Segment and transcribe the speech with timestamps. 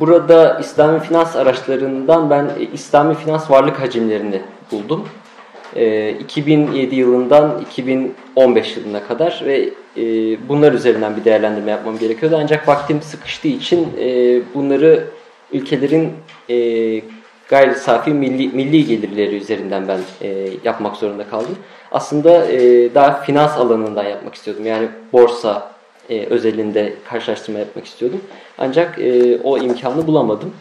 [0.00, 5.08] burada İslami finans araçlarından ben İslami finans varlık hacimlerini buldum.
[6.20, 9.68] 2007 yılından 2015 yılına kadar ve
[10.48, 12.38] bunlar üzerinden bir değerlendirme yapmam gerekiyordu.
[12.40, 13.88] Ancak vaktim sıkıştığı için
[14.54, 15.04] bunları
[15.52, 16.12] ülkelerin
[17.48, 20.00] gayri safi milli, milli gelirleri üzerinden ben
[20.64, 21.56] yapmak zorunda kaldım.
[21.92, 22.30] Aslında
[22.94, 24.66] daha finans alanından yapmak istiyordum.
[24.66, 25.70] Yani borsa,
[26.10, 28.20] e, özelinde karşılaştırma yapmak istiyordum.
[28.58, 30.54] Ancak e, o imkanı bulamadım.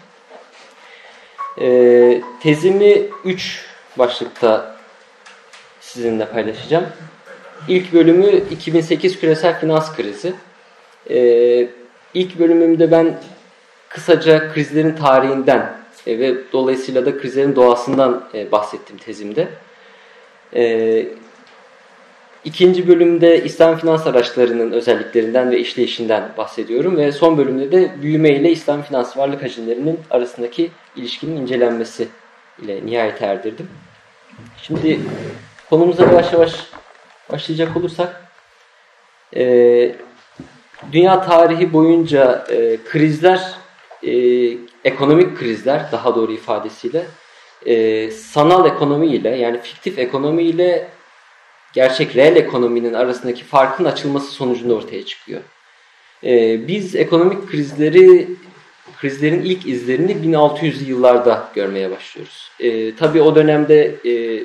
[1.61, 3.65] E, tezimi 3
[3.97, 4.75] başlıkta
[5.79, 6.85] sizinle paylaşacağım.
[7.67, 10.33] İlk bölümü 2008 küresel finans krizi.
[11.09, 11.67] E,
[12.13, 13.19] ilk bölümümde ben
[13.89, 19.47] kısaca krizlerin tarihinden e, ve dolayısıyla da krizlerin doğasından e, bahsettim tezimde.
[20.55, 21.05] E,
[22.45, 28.51] İkinci bölümde İslam finans araçlarının özelliklerinden ve işleyişinden bahsediyorum ve son bölümde de büyüme ile
[28.51, 32.07] İslam finans varlık hacimlerinin arasındaki ilişkinin incelenmesi
[32.61, 33.67] ile nihayet erdirdim.
[34.61, 34.99] Şimdi
[35.69, 36.53] konumuza yavaş yavaş
[37.31, 38.21] başlayacak olursak
[39.35, 39.95] e,
[40.91, 43.41] dünya tarihi boyunca e, krizler,
[44.03, 44.13] e,
[44.83, 47.05] ekonomik krizler daha doğru ifadesiyle
[47.65, 50.94] e, sanal ekonomi ile yani fiktif ekonomi ile
[51.75, 55.41] gerçek reel ekonominin arasındaki farkın açılması sonucunda ortaya çıkıyor.
[56.23, 58.27] Ee, biz ekonomik krizleri
[59.01, 62.51] krizlerin ilk izlerini 1600'lü yıllarda görmeye başlıyoruz.
[62.59, 64.43] Ee, tabii o dönemde e,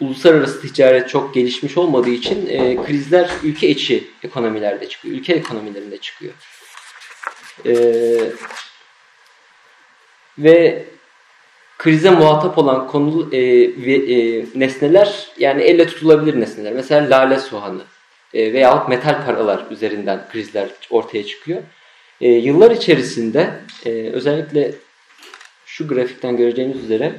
[0.00, 6.32] uluslararası ticaret çok gelişmiş olmadığı için e, krizler ülke içi ekonomilerde çıkıyor, ülke ekonomilerinde çıkıyor.
[7.66, 8.20] Ee,
[10.38, 10.84] ve
[11.78, 13.40] krize muhatap olan konu e,
[13.86, 16.72] ve, e, nesneler yani elle tutulabilir nesneler.
[16.72, 17.82] Mesela lale soğanı
[18.34, 21.62] e, veyahut metal paralar üzerinden krizler ortaya çıkıyor.
[22.20, 23.50] E, yıllar içerisinde
[23.86, 24.74] e, özellikle
[25.66, 27.12] şu grafikten göreceğiniz üzere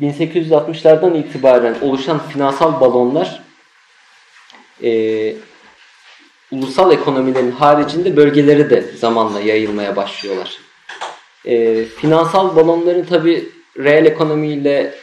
[0.00, 3.42] 1860'lardan itibaren oluşan finansal balonlar
[4.82, 5.32] e,
[6.50, 10.58] ulusal ekonomilerin haricinde bölgelere de zamanla yayılmaya başlıyorlar.
[11.44, 13.48] E, finansal balonların tabi
[13.78, 14.94] reel ekonomiyle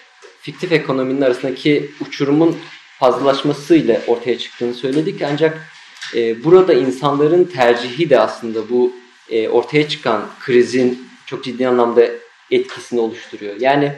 [0.42, 2.58] fiktif ekonominin arasındaki uçurumun
[3.00, 5.22] fazlalaşmasıyla ortaya çıktığını söyledik.
[5.22, 5.68] Ancak
[6.16, 8.94] e, burada insanların tercihi de aslında bu
[9.30, 12.08] e, ortaya çıkan krizin çok ciddi anlamda
[12.52, 13.56] etkisini oluşturuyor.
[13.60, 13.94] Yani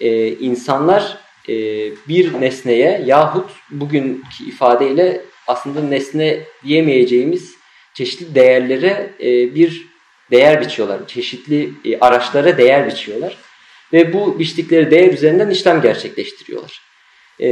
[0.00, 1.18] e, insanlar
[1.48, 1.54] e,
[2.08, 7.54] bir nesneye yahut bugünkü ifadeyle aslında nesne diyemeyeceğimiz
[7.94, 9.86] çeşitli değerlere e, bir
[10.30, 11.08] değer biçiyorlar.
[11.08, 13.43] Çeşitli e, araçlara değer biçiyorlar
[13.94, 16.82] ve bu biçtikleri değer üzerinden işlem gerçekleştiriyorlar.
[17.40, 17.48] E,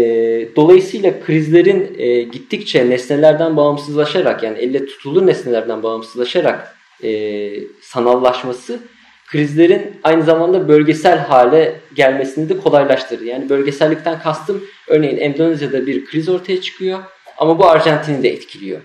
[0.57, 8.81] dolayısıyla krizlerin e, gittikçe nesnelerden bağımsızlaşarak yani elle tutulur nesnelerden bağımsızlaşarak e, sanallaşması
[9.27, 13.27] krizlerin aynı zamanda bölgesel hale gelmesini de kolaylaştırır.
[13.27, 16.99] Yani bölgesellikten kastım örneğin Endonezya'da bir kriz ortaya çıkıyor
[17.39, 18.81] ama bu Arjantin'i de etkiliyor.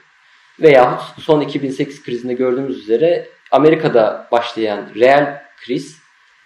[0.60, 5.97] Veyahut son 2008 krizinde gördüğümüz üzere Amerika'da başlayan reel kriz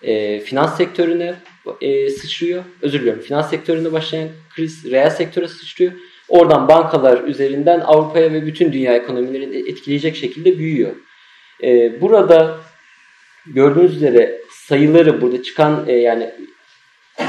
[0.04, 1.36] e, finans sektörüne
[1.82, 2.64] e, sıçrıyor.
[2.82, 3.22] Özür diliyorum.
[3.22, 5.92] Finans sektöründe başlayan kriz reel sektöre sıçrıyor.
[6.30, 10.92] Oradan bankalar üzerinden Avrupa'ya ve bütün dünya ekonomilerini etkileyecek şekilde büyüyor.
[11.64, 12.60] E, burada
[13.46, 16.32] gördüğünüz üzere sayıları burada çıkan e, yani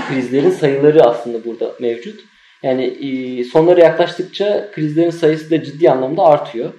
[0.08, 2.20] krizlerin sayıları aslında burada mevcut.
[2.62, 6.72] Yani e, sonlara yaklaştıkça krizlerin sayısı da ciddi anlamda artıyor.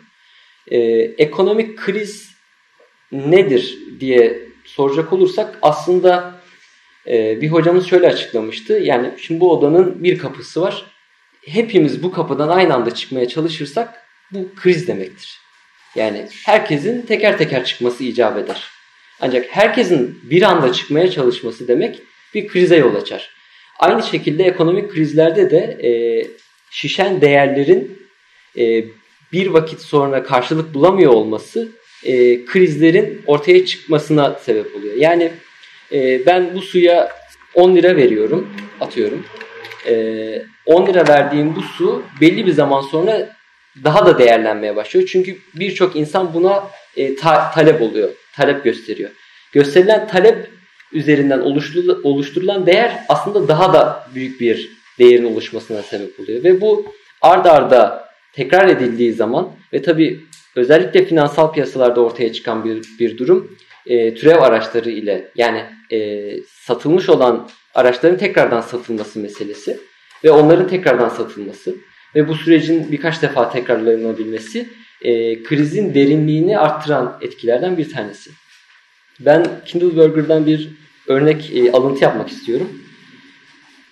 [0.67, 0.77] E,
[1.17, 2.33] ekonomik kriz
[3.11, 6.35] nedir diye soracak olursak aslında
[7.07, 8.73] e, bir hocamız şöyle açıklamıştı.
[8.73, 10.85] Yani şimdi bu odanın bir kapısı var.
[11.45, 15.39] Hepimiz bu kapıdan aynı anda çıkmaya çalışırsak bu kriz demektir.
[15.95, 18.67] Yani herkesin teker teker çıkması icap eder.
[19.21, 22.01] Ancak herkesin bir anda çıkmaya çalışması demek
[22.33, 23.29] bir krize yol açar.
[23.79, 25.91] Aynı şekilde ekonomik krizlerde de e,
[26.71, 28.07] şişen değerlerin
[28.57, 28.85] e,
[29.31, 31.69] bir vakit sonra karşılık bulamıyor olması
[32.05, 34.95] e, krizlerin ortaya çıkmasına sebep oluyor.
[34.95, 35.31] Yani
[35.91, 37.09] e, ben bu suya
[37.53, 38.49] 10 lira veriyorum,
[38.81, 39.25] atıyorum.
[39.87, 39.95] E,
[40.65, 43.29] 10 lira verdiğim bu su belli bir zaman sonra
[43.83, 45.09] daha da değerlenmeye başlıyor.
[45.11, 46.63] Çünkü birçok insan buna
[46.97, 49.09] e, ta, talep oluyor, talep gösteriyor.
[49.51, 50.47] Gösterilen talep
[50.91, 51.39] üzerinden
[52.03, 56.43] oluşturulan değer aslında daha da büyük bir değerin oluşmasına sebep oluyor.
[56.43, 60.19] Ve bu ard arda tekrar edildiği zaman ve tabi
[60.55, 67.09] özellikle finansal piyasalarda ortaya çıkan bir, bir durum e, türev araçları ile yani e, satılmış
[67.09, 69.79] olan araçların tekrardan satılması meselesi
[70.23, 71.75] ve onların tekrardan satılması
[72.15, 74.69] ve bu sürecin birkaç defa tekrarlanabilmesi
[75.01, 78.31] e, krizin derinliğini arttıran etkilerden bir tanesi.
[79.19, 80.69] Ben Kindleberger'dan bir
[81.07, 82.69] örnek e, alıntı yapmak istiyorum.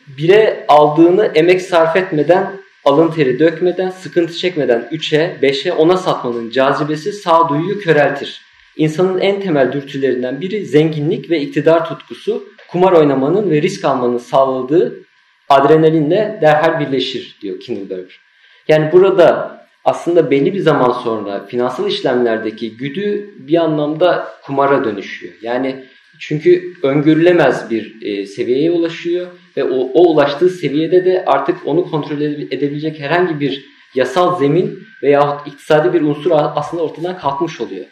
[0.07, 7.13] Bire aldığını emek sarf etmeden, alın teri dökmeden, sıkıntı çekmeden 3'e, 5'e, 10'a satmanın cazibesi
[7.13, 8.41] sağduyuyu köreltir.
[8.77, 15.03] İnsanın en temel dürtülerinden biri zenginlik ve iktidar tutkusu, kumar oynamanın ve risk almanın sağladığı
[15.49, 18.19] adrenalinle derhal birleşir diyor Kindleberger.
[18.67, 25.33] Yani burada aslında belli bir zaman sonra finansal işlemlerdeki güdü bir anlamda kumara dönüşüyor.
[25.41, 25.85] Yani
[26.19, 32.21] çünkü öngörülemez bir e, seviyeye ulaşıyor ve o, o ulaştığı seviyede de artık onu kontrol
[32.21, 33.65] edebilecek herhangi bir
[33.95, 37.85] yasal zemin veya iktisadi bir unsur aslında ortadan kalkmış oluyor.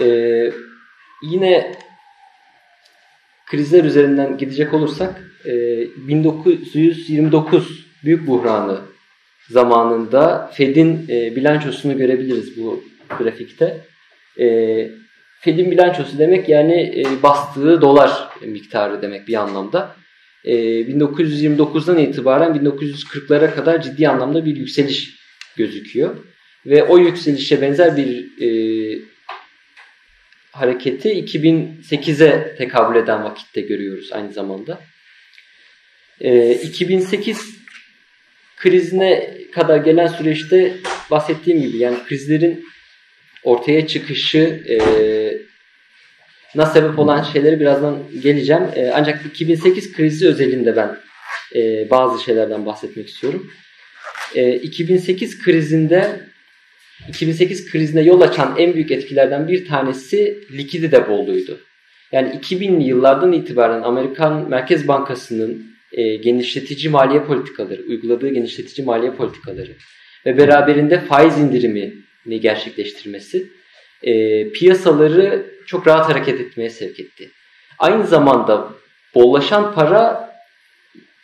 [0.00, 0.52] Ee,
[1.22, 1.72] yine
[3.46, 5.52] krizler üzerinden gidecek olursak e,
[6.08, 8.80] 1929 büyük buhranı
[9.50, 12.84] zamanında Fed'in e, bilançosunu görebiliriz bu
[13.18, 13.80] grafikte.
[14.40, 14.46] E,
[15.40, 19.96] Fed'in bilançosu demek yani e, bastığı dolar miktarı demek bir anlamda.
[20.44, 25.16] E, 1929'dan itibaren 1940'lara kadar ciddi anlamda bir yükseliş
[25.56, 26.16] gözüküyor.
[26.66, 28.48] Ve o yükselişe benzer bir e,
[30.52, 34.80] hareketi 2008'e tekabül eden vakitte görüyoruz aynı zamanda.
[36.20, 37.60] E, 2008
[38.56, 40.76] krizine kadar gelen süreçte
[41.10, 42.64] bahsettiğim gibi yani krizlerin
[43.44, 44.78] ortaya çıkışı e,
[46.54, 48.62] na sebep olan şeyleri birazdan geleceğim.
[48.74, 50.96] E, ancak 2008 krizi özelinde ben
[51.54, 53.50] e, bazı şeylerden bahsetmek istiyorum.
[54.34, 56.20] E, 2008 krizinde
[57.08, 61.60] 2008 krizine yol açan en büyük etkilerden bir tanesi likidite bolluğuydu.
[62.12, 69.72] Yani 2000'li yıllardan itibaren Amerikan Merkez Bankası'nın e, genişletici maliye politikaları, uyguladığı genişletici maliye politikaları
[70.26, 71.94] ve beraberinde faiz indirimini
[72.26, 73.46] gerçekleştirmesi
[74.02, 77.30] e, piyasaları çok rahat hareket etmeye sevk etti.
[77.78, 78.70] Aynı zamanda
[79.14, 80.30] bollaşan para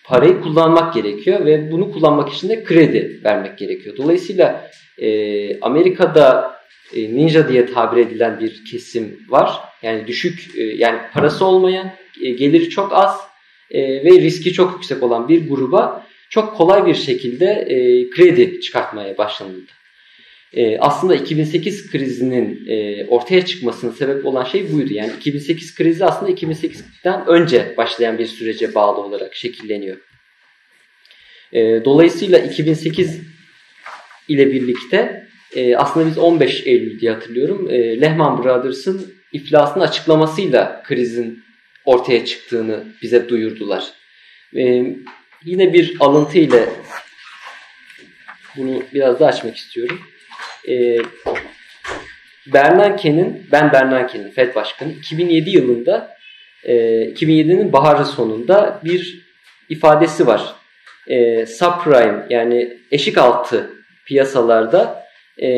[0.04, 3.96] parayı kullanmak gerekiyor ve bunu kullanmak için de kredi vermek gerekiyor.
[3.96, 6.56] Dolayısıyla e, Amerika'da
[6.94, 9.60] e, ninja diye tabir edilen bir kesim var.
[9.82, 11.90] Yani düşük e, yani parası olmayan,
[12.22, 13.20] e, geliri çok az
[13.70, 19.18] e, ve riski çok yüksek olan bir gruba çok kolay bir şekilde e, kredi çıkartmaya
[19.18, 19.72] başlanıldı.
[20.56, 24.94] E, aslında 2008 krizinin e, ortaya çıkmasının sebep olan şey buydu.
[24.94, 29.96] Yani 2008 krizi aslında 2008'den önce başlayan bir sürece bağlı olarak şekilleniyor.
[31.52, 33.20] E, dolayısıyla 2008
[34.28, 41.44] ile birlikte e, aslında biz 15 Eylül diye hatırlıyorum e, Lehman Brothers'ın iflasını açıklamasıyla krizin
[41.84, 43.84] ortaya çıktığını bize duyurdular.
[44.56, 44.96] Ee,
[45.44, 46.68] yine bir alıntı ile
[48.56, 50.00] bunu biraz daha açmak istiyorum.
[50.68, 50.98] Ee,
[52.52, 56.16] Bernanke'nin, ben Bernanke'nin FED Başkanı 2007 yılında
[56.64, 59.26] e, 2007'nin baharı sonunda bir
[59.68, 60.54] ifadesi var.
[61.08, 63.70] E, subprime yani eşik altı
[64.06, 65.02] piyasalarda
[65.38, 65.48] e,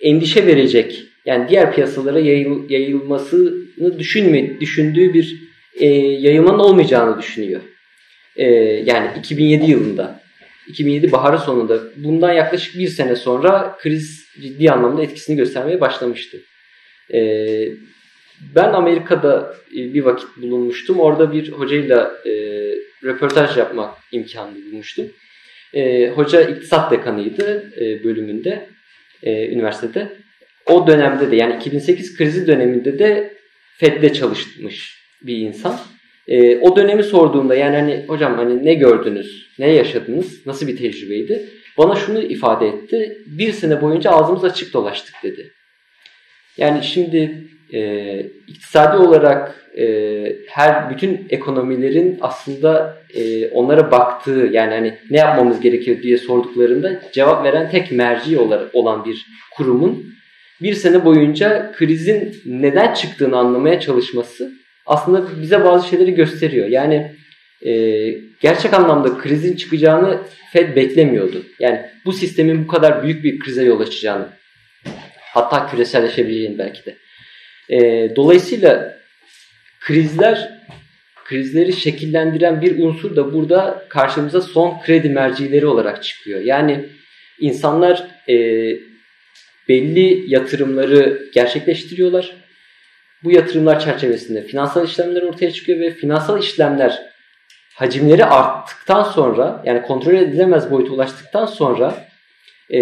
[0.00, 5.36] endişe verecek yani diğer piyasalara yayıl, yayılmasını düşünme, düşündüğü bir
[5.80, 7.60] e, yayılmanın olmayacağını düşünüyor.
[8.36, 8.46] E,
[8.84, 10.20] yani 2007 yılında.
[10.68, 16.40] 2007 baharı sonunda bundan yaklaşık bir sene sonra kriz ciddi anlamda etkisini göstermeye başlamıştı.
[17.14, 17.20] E,
[18.54, 21.00] ben Amerika'da e, bir vakit bulunmuştum.
[21.00, 22.32] Orada bir hocayla e,
[23.04, 25.06] röportaj yapmak imkanı bulmuştum.
[25.74, 27.72] E, hoca iktisat dekanıydı
[28.04, 28.68] bölümünde,
[29.22, 30.12] üniversitede
[30.66, 33.34] o dönemde de yani 2008 krizi döneminde de
[33.78, 35.78] Fed'de çalışmış bir insan.
[36.28, 41.48] E, o dönemi sorduğumda yani hani hocam hani ne gördünüz, ne yaşadınız, nasıl bir tecrübeydi?
[41.78, 43.18] Bana şunu ifade etti.
[43.26, 45.52] Bir sene boyunca ağzımız açık dolaştık dedi.
[46.56, 54.94] Yani şimdi e, iktisadi olarak e, her bütün ekonomilerin aslında e, onlara baktığı yani hani
[55.10, 60.04] ne yapmamız gerekiyor diye sorduklarında cevap veren tek merci olarak olan bir kurumun
[60.62, 64.52] bir sene boyunca krizin neden çıktığını anlamaya çalışması
[64.86, 66.66] aslında bize bazı şeyleri gösteriyor.
[66.68, 67.12] Yani
[67.66, 67.72] e,
[68.40, 70.20] gerçek anlamda krizin çıkacağını
[70.52, 71.42] Fed beklemiyordu.
[71.58, 74.28] Yani bu sistemin bu kadar büyük bir krize yol açacağını
[75.34, 76.96] hatta küreselleşebileceğini belki de.
[77.70, 78.98] E, dolayısıyla
[79.80, 80.58] krizler
[81.24, 86.40] krizleri şekillendiren bir unsur da burada karşımıza son kredi mercileri olarak çıkıyor.
[86.40, 86.84] Yani
[87.40, 88.36] insanlar e,
[89.68, 92.32] belli yatırımları gerçekleştiriyorlar.
[93.24, 97.02] Bu yatırımlar çerçevesinde finansal işlemler ortaya çıkıyor ve finansal işlemler
[97.78, 101.94] hacimleri arttıktan sonra yani kontrol edilemez boyuta ulaştıktan sonra
[102.70, 102.80] e,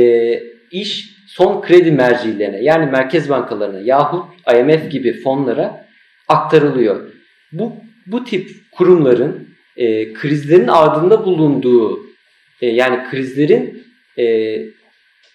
[0.71, 4.25] iş son kredi mercilerine yani merkez bankalarına yahut
[4.55, 5.87] IMF gibi fonlara
[6.29, 7.13] aktarılıyor.
[7.53, 7.73] Bu,
[8.07, 12.01] bu tip kurumların e, krizlerin ardında bulunduğu
[12.61, 13.83] e, yani krizlerin
[14.19, 14.57] e,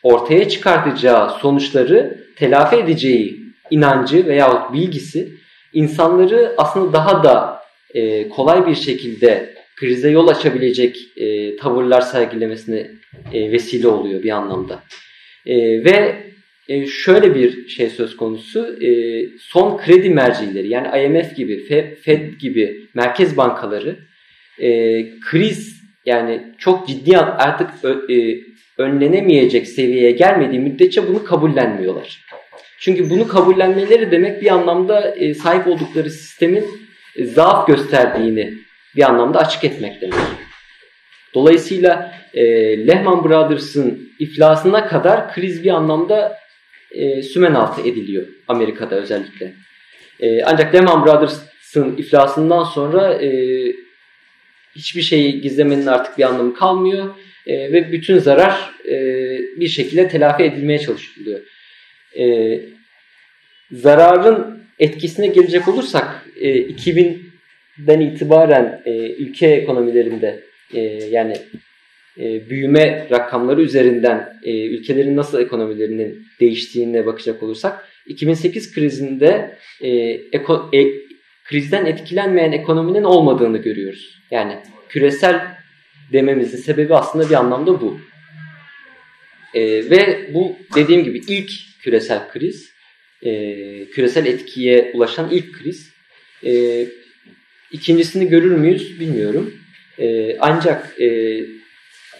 [0.04, 5.32] ortaya çıkartacağı sonuçları telafi edeceği inancı veyahut bilgisi
[5.74, 7.61] insanları aslında daha da
[7.94, 12.92] e, kolay bir şekilde krize yol açabilecek e, tavırlar sergilemesine
[13.34, 14.84] e, vesile oluyor bir anlamda.
[15.46, 15.56] E,
[15.86, 16.24] ve
[16.68, 18.90] e, şöyle bir şey söz konusu, e,
[19.40, 21.66] son kredi mercileri yani IMF gibi,
[22.04, 24.00] FED gibi merkez bankaları
[24.60, 24.70] e,
[25.20, 27.70] kriz yani çok ciddi artık
[28.10, 28.40] e,
[28.78, 32.26] önlenemeyecek seviyeye gelmediği müddetçe bunu kabullenmiyorlar.
[32.80, 36.66] Çünkü bunu kabullenmeleri demek bir anlamda e, sahip oldukları sistemin
[37.20, 38.54] zaaf gösterdiğini
[38.96, 40.20] bir anlamda açık etmek demek.
[41.34, 42.44] Dolayısıyla e,
[42.88, 46.38] Lehman Brothers'ın iflasına kadar kriz bir anlamda
[46.92, 49.54] e, sümen altı ediliyor Amerika'da özellikle.
[50.20, 53.30] E, ancak Lehman Brothers'ın iflasından sonra e,
[54.76, 57.16] hiçbir şeyi gizlemenin artık bir anlamı kalmıyor
[57.48, 58.96] e, ve bütün zarar e,
[59.60, 61.40] bir şekilde telafi edilmeye çalışılıyor.
[62.20, 62.26] E,
[63.72, 70.44] zararın etkisine gelecek olursak e, 2000'den itibaren e, ülke ekonomilerinde
[70.74, 70.80] e,
[71.12, 71.38] yani
[72.18, 80.44] e, büyüme rakamları üzerinden e, ülkelerin nasıl ekonomilerinin değiştiğine bakacak olursak 2008 krizinde e, e,
[81.44, 84.22] krizden etkilenmeyen ekonominin olmadığını görüyoruz.
[84.32, 84.58] Yani
[84.90, 85.42] küresel
[86.14, 88.00] dememizin sebebi aslında bir anlamda bu.
[89.54, 92.72] E, ve bu dediğim gibi ilk küresel kriz,
[93.22, 93.32] e,
[93.86, 95.92] küresel etkiye ulaşan ilk kriz.
[96.46, 96.86] E,
[97.72, 99.54] ikincisini görür müyüz bilmiyorum.
[100.00, 101.40] E, ancak e,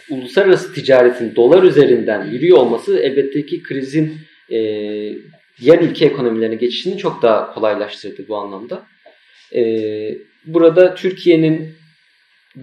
[0.10, 4.18] uluslararası ticaretin dolar üzerinden yürüyor olması elbette ki krizin
[4.52, 4.58] e,
[5.62, 8.86] diğer ülke ekonomilerine geçişini çok daha kolaylaştırdı bu anlamda.
[9.56, 9.64] E,
[10.46, 11.70] burada Türkiye'nin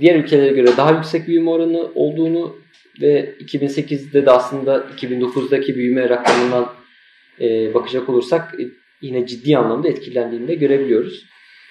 [0.00, 2.56] diğer ülkelere göre daha yüksek büyüme oranı olduğunu
[3.00, 6.72] ve 2008'de de aslında 2009'daki büyüme rakamından
[7.40, 8.62] e, bakacak olursak e,
[9.02, 11.24] yine ciddi anlamda etkilendiğini de görebiliyoruz.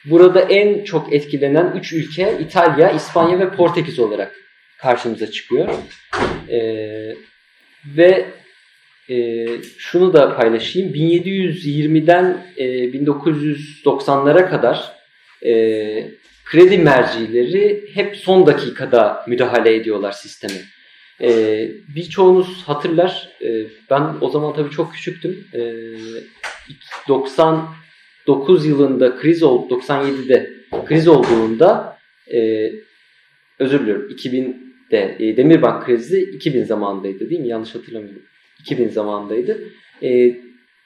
[0.10, 4.36] Burada en çok etkilenen 3 ülke İtalya, İspanya ve Portekiz olarak
[4.80, 5.70] karşımıza çıkıyor.
[6.50, 6.60] E,
[7.86, 8.26] ve
[9.10, 9.48] e,
[9.78, 10.94] şunu da paylaşayım.
[10.94, 14.92] 1720'den e, 1990'lara kadar
[15.46, 15.52] e,
[16.46, 20.62] kredi mercileri hep son dakikada müdahale ediyorlar sisteme.
[21.22, 25.48] Ee, birçoğunuz hatırlar, ee, ben o zaman tabii çok küçüktüm.
[25.54, 25.60] Ee,
[28.28, 30.50] 99 yılında kriz oldu, 97'de
[30.86, 31.98] kriz olduğunda
[32.34, 32.72] e,
[33.60, 37.48] özür diliyorum 2000'de e, Demirbank krizi 2000 zamanındaydı değil mi?
[37.48, 38.22] Yanlış hatırlamıyorum.
[38.60, 39.64] 2000 zamanındaydı.
[40.04, 40.38] E,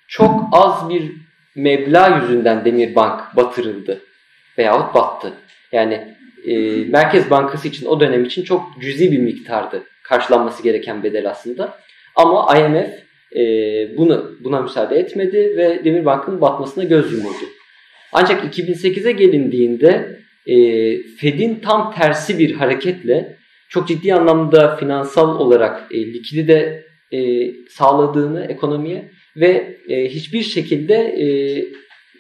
[0.08, 1.12] çok az bir
[1.56, 4.02] meblağ yüzünden Demirbank batırıldı
[4.58, 5.34] veyahut battı.
[5.72, 11.30] Yani e, Merkez Bankası için o dönem için çok cüzi bir miktardı karşılanması gereken bedel
[11.30, 11.78] aslında.
[12.16, 13.42] Ama IMF e,
[13.98, 17.46] bunu buna müsaade etmedi ve Demirbank'ın batmasına göz yumuldu.
[18.14, 20.56] Ancak 2008'e gelindiğinde e,
[21.02, 23.38] Fed'in tam tersi bir hareketle
[23.70, 31.26] çok ciddi anlamda finansal olarak e, likidite e, sağladığını ekonomiye ve e, hiçbir şekilde e,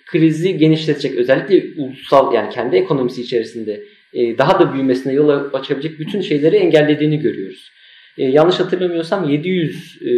[0.05, 6.21] krizi genişletecek özellikle ulusal yani kendi ekonomisi içerisinde e, daha da büyümesine yol açabilecek bütün
[6.21, 7.71] şeyleri engellediğini görüyoruz.
[8.17, 10.09] E, yanlış hatırlamıyorsam 700 e,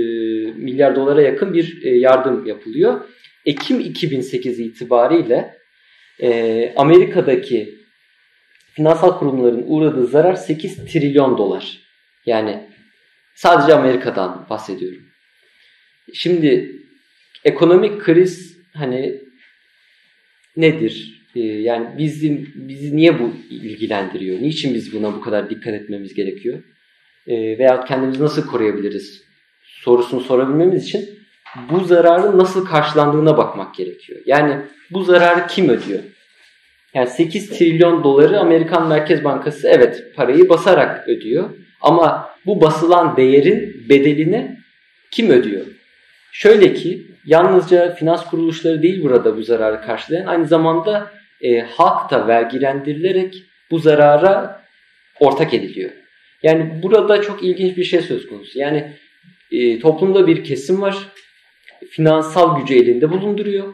[0.51, 3.01] milyar dolara yakın bir e, yardım yapılıyor.
[3.45, 5.57] Ekim 2008 itibariyle
[6.21, 7.75] e, Amerika'daki
[8.73, 11.79] finansal kurumların uğradığı zarar 8 trilyon dolar.
[12.25, 12.69] Yani
[13.35, 15.01] sadece Amerika'dan bahsediyorum.
[16.13, 16.75] Şimdi
[17.45, 19.21] ekonomik kriz hani
[20.57, 21.23] nedir?
[21.35, 24.41] Ee, yani bizim bizi niye bu ilgilendiriyor?
[24.41, 26.63] Niçin biz buna bu kadar dikkat etmemiz gerekiyor?
[27.27, 29.23] E, veya kendimizi nasıl koruyabiliriz?
[29.63, 31.09] Sorusunu sorabilmemiz için
[31.69, 34.19] bu zararın nasıl karşılandığına bakmak gerekiyor.
[34.25, 34.57] Yani
[34.91, 35.99] bu zararı kim ödüyor?
[36.93, 41.49] Yani 8 trilyon doları Amerikan Merkez Bankası evet parayı basarak ödüyor.
[41.81, 44.59] Ama bu basılan değerin bedelini
[45.11, 45.65] kim ödüyor?
[46.31, 51.11] Şöyle ki yalnızca finans kuruluşları değil burada bu zararı karşılayan aynı zamanda
[51.41, 53.35] e, halk da vergilendirilerek
[53.71, 54.61] bu zarara
[55.19, 55.91] ortak ediliyor.
[56.43, 58.59] Yani burada çok ilginç bir şey söz konusu.
[58.59, 58.91] Yani
[59.51, 60.97] e, toplumda bir kesim var.
[61.89, 63.73] Finansal gücü elinde bulunduruyor.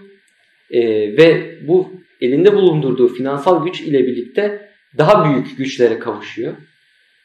[0.71, 0.81] E,
[1.17, 6.53] ve bu elinde bulundurduğu finansal güç ile birlikte daha büyük güçlere kavuşuyor.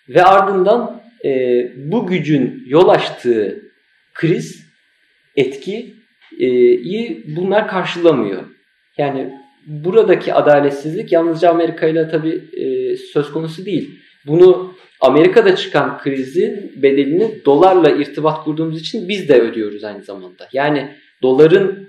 [0.09, 3.63] Ve ardından e, bu gücün yol açtığı
[4.15, 4.65] kriz
[5.37, 5.95] etkiyi
[7.27, 8.43] bunlar karşılamıyor.
[8.99, 9.31] Yani
[9.67, 14.04] buradaki adaletsizlik yalnızca Amerika ile tabii e, söz konusu değil.
[14.27, 20.49] Bunu Amerika'da çıkan krizin bedelini dolarla irtibat kurduğumuz için biz de ödüyoruz aynı zamanda.
[20.53, 20.89] Yani
[21.23, 21.89] doların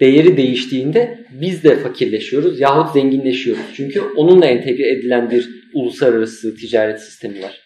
[0.00, 3.62] değeri değiştiğinde biz de fakirleşiyoruz yahut zenginleşiyoruz.
[3.76, 7.60] Çünkü onunla entegre edilen bir uluslararası ticaret sistemi var.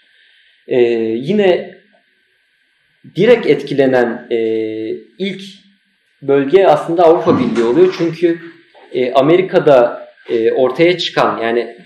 [0.69, 0.81] Ee,
[1.19, 1.75] yine
[3.17, 4.39] direkt etkilenen e,
[5.19, 5.43] ilk
[6.23, 7.95] bölge aslında Avrupa Birliği oluyor.
[7.99, 8.39] Çünkü
[8.93, 11.77] e, Amerika'da e, ortaya çıkan yani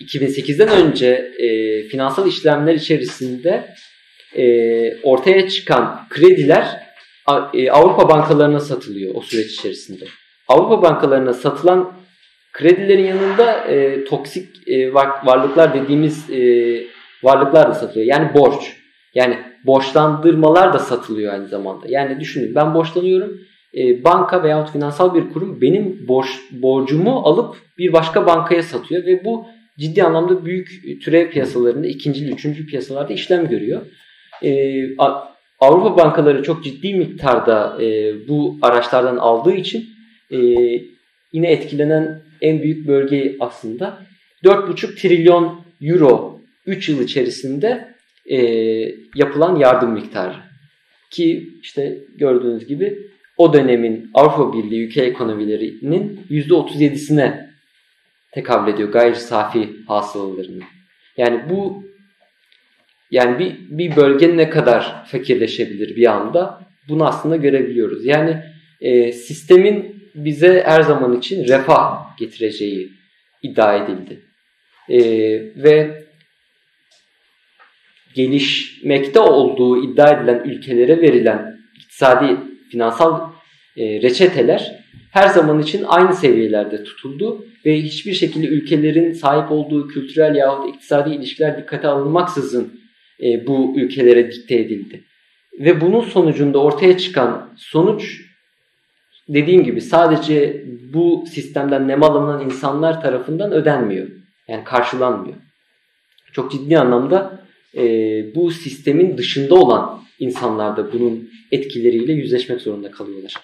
[0.00, 3.74] 2008'den önce e, finansal işlemler içerisinde
[4.36, 4.44] e,
[5.02, 6.80] ortaya çıkan krediler
[7.54, 10.04] e, Avrupa bankalarına satılıyor o süreç içerisinde.
[10.48, 11.92] Avrupa bankalarına satılan
[12.52, 16.40] kredilerin yanında e, toksik e, varlıklar dediğimiz e,
[17.22, 18.06] varlıklar da satılıyor.
[18.06, 18.76] Yani borç.
[19.14, 21.86] Yani borçlandırmalar da satılıyor aynı zamanda.
[21.88, 23.40] Yani düşünün ben borçlanıyorum
[23.76, 29.24] e, banka veya finansal bir kurum benim borç, borcumu alıp bir başka bankaya satıyor ve
[29.24, 29.46] bu
[29.78, 33.86] ciddi anlamda büyük türev piyasalarında ikinci, üçüncü piyasalarda işlem görüyor.
[34.42, 34.74] E,
[35.60, 39.84] Avrupa bankaları çok ciddi miktarda e, bu araçlardan aldığı için
[40.30, 40.38] e,
[41.32, 43.98] yine etkilenen en büyük bölge aslında
[44.44, 47.94] 4,5 trilyon euro 3 yıl içerisinde
[48.26, 48.38] e,
[49.14, 50.34] yapılan yardım miktarı.
[51.10, 52.98] Ki işte gördüğünüz gibi
[53.36, 57.43] o dönemin Avrupa Birliği ülke ekonomilerinin %37'sine
[58.34, 60.64] tekabül ediyor gayri safi hasılalarının.
[61.16, 61.84] Yani bu
[63.10, 68.04] yani bir, bir bölge ne kadar fakirleşebilir bir anda bunu aslında görebiliyoruz.
[68.06, 68.42] Yani
[68.80, 72.90] e, sistemin bize her zaman için refah getireceği
[73.42, 74.20] iddia edildi.
[74.88, 74.98] E,
[75.62, 76.04] ve
[78.14, 82.36] gelişmekte olduğu iddia edilen ülkelere verilen iktisadi
[82.70, 83.33] finansal
[83.76, 90.34] e, reçeteler her zaman için aynı seviyelerde tutuldu ve hiçbir şekilde ülkelerin sahip olduğu kültürel
[90.34, 92.80] yahut iktisadi ilişkiler dikkate alınmaksızın
[93.22, 95.04] e, bu ülkelere dikte edildi.
[95.60, 98.20] Ve bunun sonucunda ortaya çıkan sonuç
[99.28, 104.08] dediğim gibi sadece bu sistemden nemalanan insanlar tarafından ödenmiyor.
[104.48, 105.36] Yani karşılanmıyor.
[106.32, 107.82] Çok ciddi anlamda e,
[108.34, 113.34] bu sistemin dışında olan insanlar da bunun etkileriyle yüzleşmek zorunda kalıyorlar.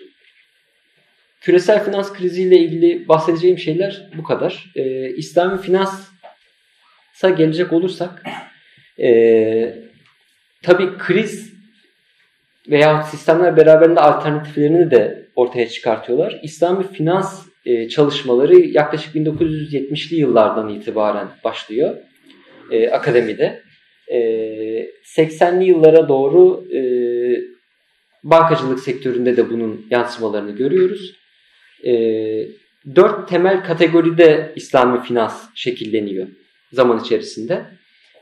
[1.40, 4.64] Küresel finans kriziyle ilgili bahsedeceğim şeyler bu kadar.
[4.76, 8.22] Ee, İslami finansa gelecek olursak
[9.02, 9.74] e,
[10.62, 11.52] tabii kriz
[12.70, 16.40] veya sistemler beraberinde alternatiflerini de ortaya çıkartıyorlar.
[16.42, 21.96] İslami finans e, çalışmaları yaklaşık 1970'li yıllardan itibaren başlıyor
[22.70, 23.62] e, akademide.
[24.08, 24.18] E,
[25.16, 26.80] 80'li yıllara doğru e,
[28.24, 31.19] bankacılık sektöründe de bunun yansımalarını görüyoruz.
[31.86, 31.92] E,
[32.96, 36.28] dört temel kategoride İslami finans şekilleniyor
[36.72, 37.64] zaman içerisinde.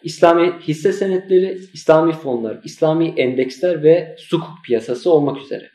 [0.03, 5.69] İslami hisse senetleri, İslami fonlar, İslami endeksler ve sukuk piyasası olmak üzere.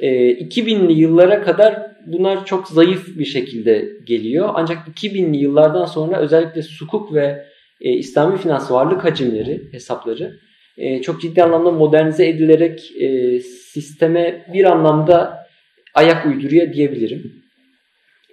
[0.00, 4.50] E, 2000'li yıllara kadar bunlar çok zayıf bir şekilde geliyor.
[4.54, 7.44] Ancak 2000'li yıllardan sonra özellikle sukuk ve
[7.80, 10.36] e, İslami finans varlık hacimleri, hesapları
[10.76, 15.46] e, çok ciddi anlamda modernize edilerek e, sisteme bir anlamda
[15.94, 17.42] ayak uyduruyor diyebilirim.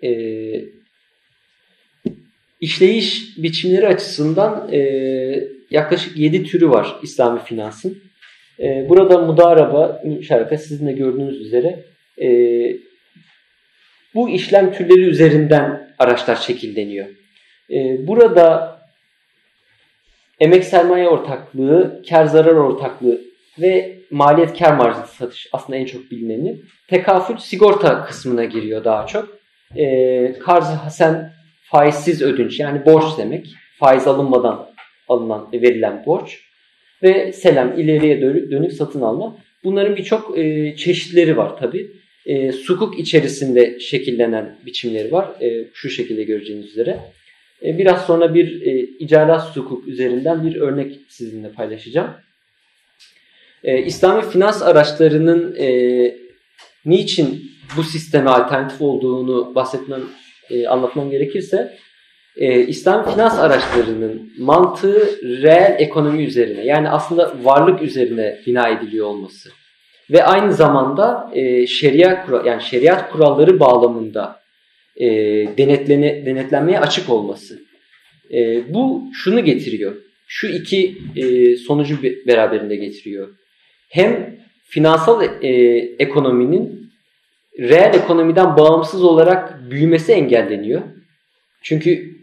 [0.03, 0.11] E,
[2.61, 4.79] işleyiş biçimleri açısından e,
[5.69, 7.97] yaklaşık 7 türü var İslami finansın.
[8.59, 11.85] E, burada mudaraba, müşaraka sizin de gördüğünüz üzere
[12.21, 12.27] e,
[14.15, 17.07] bu işlem türleri üzerinden araçlar şekilleniyor.
[17.69, 18.77] E, burada
[20.39, 23.21] emek sermaye ortaklığı, kar zarar ortaklığı
[23.61, 26.61] ve maliyet kar marjı satış aslında en çok bilineni.
[26.87, 29.37] Tekafül sigorta kısmına giriyor daha çok.
[29.75, 33.47] E, karz hasen faizsiz ödünç yani borç demek.
[33.79, 34.69] Faiz alınmadan
[35.07, 36.39] alınan verilen borç.
[37.03, 39.37] Ve selam ileriye dönük satın alma.
[39.63, 41.91] Bunların birçok e, çeşitleri var tabi.
[42.25, 45.41] E, sukuk içerisinde şekillenen biçimleri var.
[45.41, 46.99] E, şu şekilde göreceğiniz üzere.
[47.65, 52.09] E, biraz sonra bir e, icarat sukuk üzerinden bir örnek sizinle paylaşacağım.
[53.63, 55.67] E, İslami finans araçlarının e,
[56.85, 57.41] niçin
[57.77, 60.01] bu sisteme alternatif olduğunu bahsetmem,
[60.49, 61.77] e, anlatmam gerekirse
[62.37, 69.49] e, İslam finans araçlarının mantığı reel ekonomi üzerine yani aslında varlık üzerine bina ediliyor olması
[70.11, 74.39] ve aynı zamanda e, şeriat yani şeriat kuralları bağlamında
[74.95, 75.07] e,
[75.57, 77.59] denetlene, denetlenmeye açık olması.
[78.33, 79.95] E, bu şunu getiriyor.
[80.27, 83.29] Şu iki e, sonucu beraberinde getiriyor.
[83.87, 85.49] Hem finansal e,
[85.99, 86.91] ekonominin
[87.59, 90.81] reel ekonomiden bağımsız olarak büyümesi engelleniyor.
[91.61, 92.17] Çünkü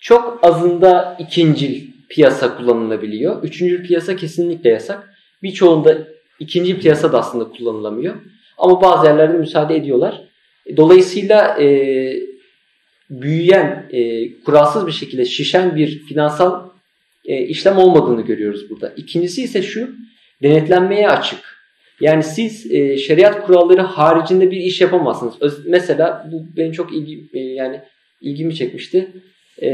[0.00, 3.42] çok azında ikincil piyasa kullanılabiliyor.
[3.42, 5.14] Üçüncü piyasa kesinlikle yasak.
[5.42, 6.08] Birçoğunda
[6.40, 8.14] ikinci piyasa da aslında kullanılamıyor.
[8.58, 10.22] Ama bazı yerlerde müsaade ediyorlar.
[10.76, 11.66] Dolayısıyla e,
[13.10, 16.68] büyüyen, e, kuralsız bir şekilde şişen bir finansal
[17.24, 18.92] e, işlem olmadığını görüyoruz burada.
[18.96, 19.90] İkincisi ise şu,
[20.42, 21.56] denetlenmeye açık.
[22.00, 25.34] Yani siz e, şeriat kuralları haricinde bir iş yapamazsınız.
[25.40, 27.80] Öz, mesela bu benim çok ilgi, e, yani
[28.20, 29.08] ilgimi çekmişti.
[29.62, 29.70] E,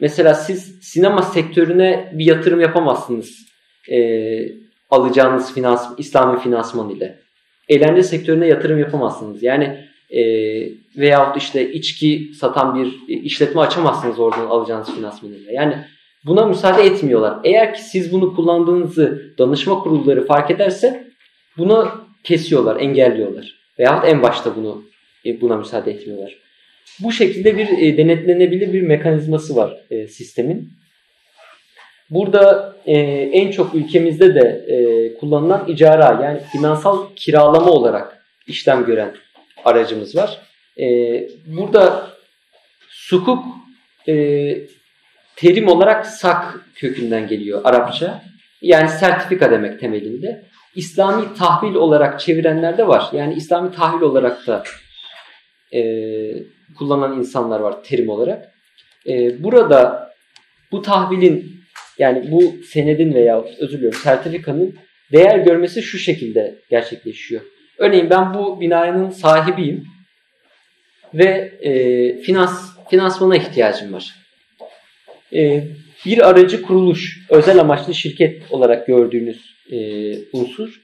[0.00, 3.46] mesela siz sinema sektörüne bir yatırım yapamazsınız.
[3.90, 3.98] E,
[4.90, 7.18] alacağınız finans, İslami finansman ile.
[7.68, 9.42] Eğlence sektörüne yatırım yapamazsınız.
[9.42, 10.22] Yani e,
[10.96, 15.52] veyahut işte içki satan bir e, işletme açamazsınız oradan alacağınız finansman ile.
[15.52, 15.76] Yani
[16.26, 17.38] buna müsaade etmiyorlar.
[17.44, 21.06] Eğer ki siz bunu kullandığınızı danışma kurulları fark ederse
[21.58, 21.90] bunu
[22.24, 23.54] kesiyorlar, engelliyorlar.
[23.78, 24.84] Veyahut en başta bunu
[25.26, 26.36] e, buna müsaade etmiyorlar.
[27.00, 30.68] Bu şekilde bir e, denetlenebilir bir mekanizması var e, sistemin.
[32.10, 32.98] Burada e,
[33.32, 39.14] en çok ülkemizde de e, kullanılan icara yani finansal kiralama olarak işlem gören
[39.64, 40.40] aracımız var.
[40.78, 40.86] E,
[41.46, 42.10] burada
[42.88, 43.44] sukuk
[44.08, 44.14] e,
[45.36, 48.22] terim olarak sak kökünden geliyor Arapça.
[48.62, 50.44] Yani sertifika demek temelinde.
[50.74, 53.08] İslami tahvil olarak çevirenler de var.
[53.12, 54.62] Yani İslami tahvil olarak da
[55.74, 55.82] e,
[56.78, 58.52] kullanan insanlar var terim olarak.
[59.06, 60.10] E, burada
[60.72, 61.56] bu tahvilin
[61.98, 64.74] yani bu senedin veya özür diliyorum sertifikanın
[65.12, 67.42] değer görmesi şu şekilde gerçekleşiyor.
[67.78, 69.84] Örneğin ben bu binanın sahibiyim
[71.14, 71.72] ve e,
[72.18, 74.25] finans finansmana ihtiyacım var.
[75.34, 75.64] E,
[76.06, 79.78] bir aracı kuruluş, özel amaçlı şirket olarak gördüğünüz e,
[80.32, 80.80] unsur.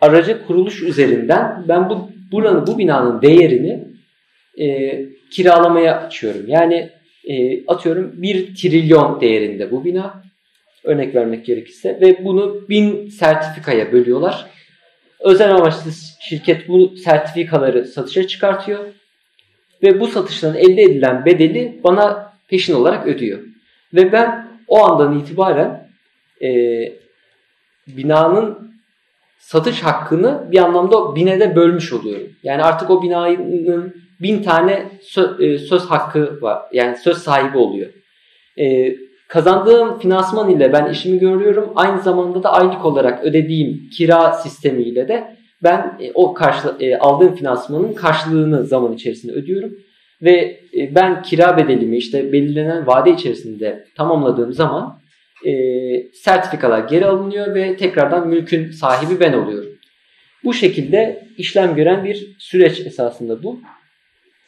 [0.00, 3.84] Aracı kuruluş üzerinden ben bu buranın bu binanın değerini
[4.58, 4.98] e,
[5.30, 6.44] kiralamaya açıyorum.
[6.46, 6.90] Yani
[7.24, 10.22] e, atıyorum 1 trilyon değerinde bu bina
[10.84, 14.46] örnek vermek gerekirse ve bunu bin sertifikaya bölüyorlar.
[15.20, 15.90] Özel amaçlı
[16.20, 18.84] şirket bu sertifikaları satışa çıkartıyor
[19.82, 23.49] ve bu satıştan elde edilen bedeli bana peşin olarak ödüyor.
[23.94, 25.90] Ve ben o andan itibaren
[26.42, 26.48] e,
[27.86, 28.70] binanın
[29.38, 32.28] satış hakkını bir anlamda bine de bölmüş oluyorum.
[32.42, 36.62] Yani artık o binanın bin tane söz, e, söz hakkı var.
[36.72, 37.90] Yani söz sahibi oluyor.
[38.58, 38.96] E,
[39.28, 41.72] kazandığım finansman ile ben işimi görüyorum.
[41.76, 47.34] Aynı zamanda da aylık olarak ödediğim kira sistemiyle de ben e, o karşı, e, aldığım
[47.34, 49.72] finansmanın karşılığını zaman içerisinde ödüyorum.
[50.22, 55.00] Ve e, ben kira bedelimi işte belirlenen vade içerisinde tamamladığım zaman
[55.46, 55.52] e,
[56.12, 59.70] sertifikalar geri alınıyor ve tekrardan mülkün sahibi ben oluyorum.
[60.44, 63.60] Bu şekilde işlem gören bir süreç esasında bu.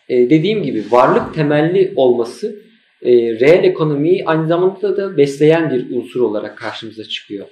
[0.08, 2.62] E, dediğim gibi varlık temelli olması
[3.02, 7.46] e, reel ekonomiyi aynı zamanda da besleyen bir unsur olarak karşımıza çıkıyor.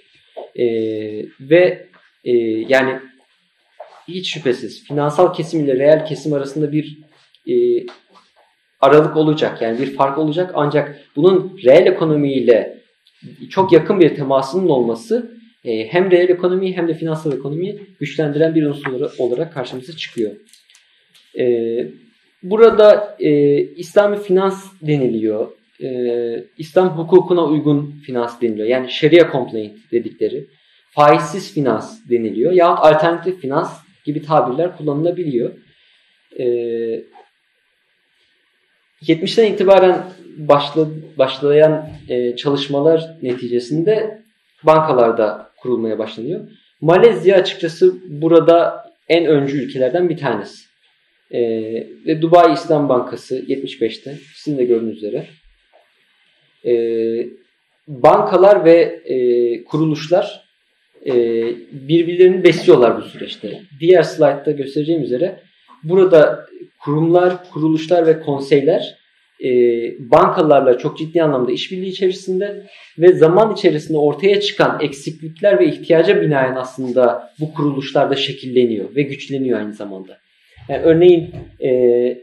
[0.56, 0.66] E,
[1.40, 1.86] ve
[2.24, 2.32] e,
[2.68, 2.98] yani
[4.08, 6.98] hiç şüphesiz finansal kesim ile reel kesim arasında bir
[7.46, 7.54] e,
[8.80, 9.62] aralık olacak.
[9.62, 12.80] Yani bir fark olacak ancak bunun reel ekonomiyle
[13.50, 18.66] çok yakın bir temasının olması e, hem reel ekonomiyi hem de finansal ekonomiyi güçlendiren bir
[18.66, 20.32] unsur olarak karşımıza çıkıyor.
[21.38, 21.44] E,
[22.42, 25.48] burada e, İslami finans deniliyor.
[26.58, 28.68] İslam hukukuna uygun finans deniliyor.
[28.68, 30.46] Yani şeria complaint dedikleri.
[30.90, 32.52] Faizsiz finans deniliyor.
[32.52, 35.52] Yahut alternatif finans gibi tabirler kullanılabiliyor.
[39.08, 40.04] E, 70'ten itibaren
[40.36, 40.86] başla,
[41.18, 44.22] başlayan e, çalışmalar neticesinde
[44.62, 46.40] bankalarda kurulmaya başlanıyor.
[46.80, 50.64] Malezya açıkçası burada en öncü ülkelerden bir tanesi.
[51.30, 51.40] E,
[52.06, 55.26] ve Dubai İslam Bankası 75'te sizin de gördüğünüz üzere.
[56.66, 56.74] E,
[57.88, 60.50] bankalar ve e, kuruluşlar
[61.06, 61.14] e,
[61.72, 63.60] birbirlerini besliyorlar bu süreçte.
[63.80, 65.40] Diğer slaytta göstereceğim üzere
[65.84, 66.46] burada
[66.84, 69.00] kurumlar, kuruluşlar ve konseyler
[69.44, 69.50] e,
[69.98, 72.66] bankalarla çok ciddi anlamda işbirliği içerisinde
[72.98, 79.58] ve zaman içerisinde ortaya çıkan eksiklikler ve ihtiyaca binaen aslında bu kuruluşlarda şekilleniyor ve güçleniyor
[79.58, 80.18] aynı zamanda.
[80.68, 81.30] Yani örneğin
[81.62, 82.18] e,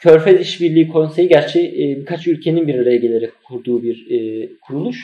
[0.00, 5.00] Körfez İşbirliği Konseyi gerçi e, birkaç ülkenin bir araya gelerek kurduğu bir e, kuruluş.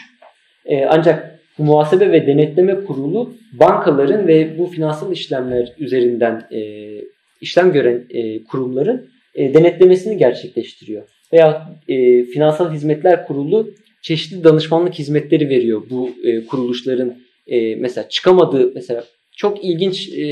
[0.65, 6.61] E, ancak muhasebe ve denetleme kurulu bankaların ve bu finansal işlemler üzerinden e,
[7.41, 11.03] işlem gören e, kurumların e, denetlemesini gerçekleştiriyor.
[11.33, 13.71] Veya e, Finansal Hizmetler Kurulu
[14.03, 17.15] çeşitli danışmanlık hizmetleri veriyor bu e, kuruluşların
[17.47, 19.05] e, mesela çıkamadığı mesela
[19.37, 20.27] çok ilginç e,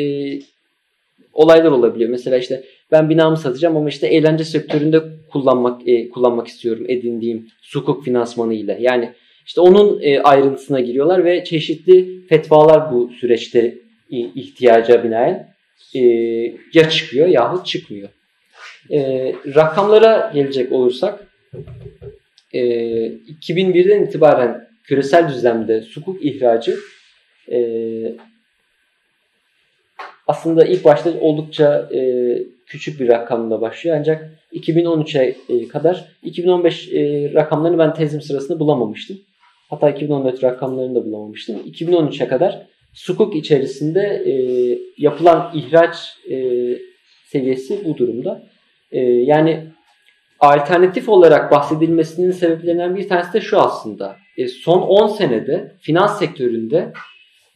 [1.33, 2.11] olaylar olabiliyor.
[2.11, 5.01] Mesela işte ben binamı satacağım ama işte eğlence sektöründe
[5.33, 8.79] kullanmak e, kullanmak istiyorum edindiğim sukuk finansmanı ile.
[8.81, 9.13] Yani
[9.47, 13.79] işte onun e, ayrıntısına giriyorlar ve çeşitli fetvalar bu süreçte
[14.11, 15.54] ihtiyaca binaen
[15.95, 16.01] e,
[16.75, 18.09] ya çıkıyor yahut çıkmıyor.
[18.91, 18.99] E,
[19.55, 21.27] rakamlara gelecek olursak
[22.53, 22.61] e,
[23.41, 26.79] 2001'den itibaren küresel düzlemde sukuk ihracı
[27.53, 27.59] e,
[30.27, 31.99] aslında ilk başta oldukça e,
[32.67, 33.97] küçük bir rakamla başlıyor.
[33.99, 39.19] Ancak 2013'e e, kadar 2015 e, rakamlarını ben tezim sırasında bulamamıştım.
[39.71, 41.57] Hatta 2014 rakamlarını da bulamamıştım.
[41.57, 44.35] 2013'e kadar sukuk içerisinde e,
[44.99, 46.39] yapılan ihraç e,
[47.27, 48.43] seviyesi bu durumda.
[48.93, 49.67] E, yani
[50.41, 54.17] alternatif olarak bahsedilmesinin sebeplerinden bir tanesi de şu aslında.
[54.37, 56.93] E, son 10 senede finans sektöründe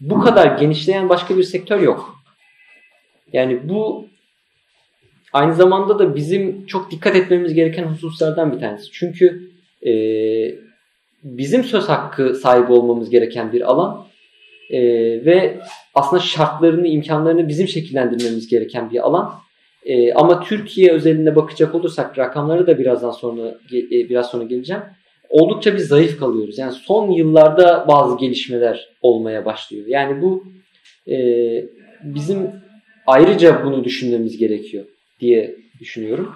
[0.01, 2.15] bu kadar genişleyen başka bir sektör yok.
[3.33, 4.07] Yani bu
[5.33, 8.91] aynı zamanda da bizim çok dikkat etmemiz gereken hususlardan bir tanesi.
[8.93, 9.51] Çünkü
[9.87, 9.93] e,
[11.23, 14.07] bizim söz hakkı sahibi olmamız gereken bir alan
[14.71, 14.81] e,
[15.25, 15.61] ve
[15.95, 19.35] aslında şartlarını, imkanlarını bizim şekillendirmemiz gereken bir alan.
[19.85, 24.83] E, ama Türkiye özelinde bakacak olursak rakamları da birazdan sonra e, biraz sonra geleceğim.
[25.29, 26.59] Oldukça bir zayıf kalıyoruz.
[26.59, 29.87] Yani son yıllarda bazı gelişmeler olmaya başlıyor.
[29.89, 30.45] Yani bu
[31.11, 31.17] e,
[32.03, 32.51] bizim
[33.07, 34.85] ayrıca bunu düşünmemiz gerekiyor
[35.21, 36.33] diye düşünüyorum.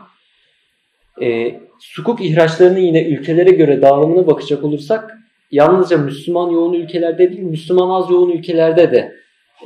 [1.22, 5.18] E, sukuk ihraçlarının yine ülkelere göre dağılımına bakacak olursak
[5.52, 9.12] yalnızca Müslüman yoğun ülkelerde değil, Müslüman az yoğun ülkelerde de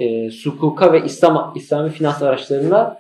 [0.01, 2.99] e, sukuka ve İslam İslami finans araçlarına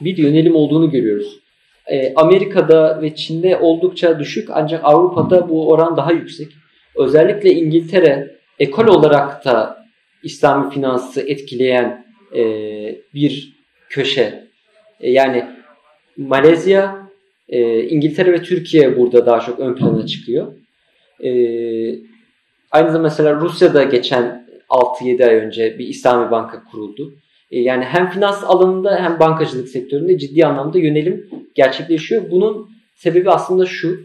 [0.00, 1.38] bir yönelim olduğunu görüyoruz.
[1.86, 6.48] E, Amerika'da ve Çin'de oldukça düşük ancak Avrupa'da bu oran daha yüksek.
[6.96, 9.86] Özellikle İngiltere ekol olarak da
[10.22, 12.06] İslami finansı etkileyen
[12.36, 12.42] e,
[13.14, 13.56] bir
[13.88, 14.46] köşe.
[15.00, 15.44] E, yani
[16.16, 17.08] Malezya,
[17.48, 20.52] e, İngiltere ve Türkiye burada daha çok ön plana çıkıyor.
[21.24, 21.30] E,
[22.70, 27.14] aynı zamanda mesela Rusya'da geçen 6-7 ay önce bir İslami banka kuruldu.
[27.50, 32.30] E, yani hem finans alanında hem bankacılık sektöründe ciddi anlamda yönelim gerçekleşiyor.
[32.30, 34.00] Bunun sebebi aslında şu.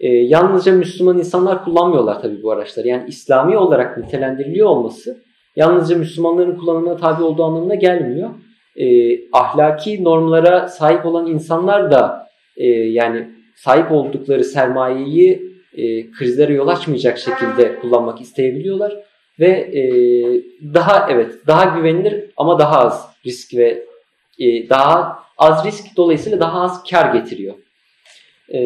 [0.00, 2.88] E, yalnızca Müslüman insanlar kullanmıyorlar tabii bu araçları.
[2.88, 5.24] Yani İslami olarak nitelendiriliyor olması
[5.56, 8.30] yalnızca Müslümanların kullanımına tabi olduğu anlamına gelmiyor.
[8.76, 16.68] E, ahlaki normlara sahip olan insanlar da e, yani sahip oldukları sermayeyi e, krizlere yol
[16.68, 18.96] açmayacak şekilde kullanmak isteyebiliyorlar
[19.40, 19.82] ve e,
[20.74, 23.84] daha evet daha güvenilir ama daha az risk ve
[24.38, 27.54] e, daha az risk dolayısıyla daha az kar getiriyor.
[28.52, 28.60] E,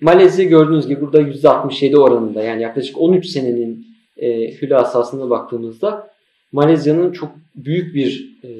[0.00, 6.10] Malezya gördüğünüz gibi burada %67 oranında yani yaklaşık 13 senenin e, hülasasına baktığımızda
[6.52, 8.50] Malezya'nın çok büyük bir e,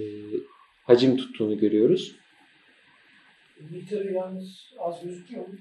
[0.84, 2.16] hacim tuttuğunu görüyoruz.
[3.60, 5.54] İngiltere yalnız az gözüküyor mu?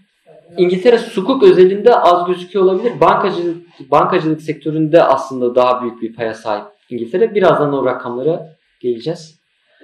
[0.57, 2.99] İngiltere sukuk özelinde az gözüküyor olabilir.
[3.01, 7.36] Bankacılık, bankacılık sektöründe aslında daha büyük bir paya sahip İngiltere.
[7.36, 9.39] Birazdan o rakamlara geleceğiz.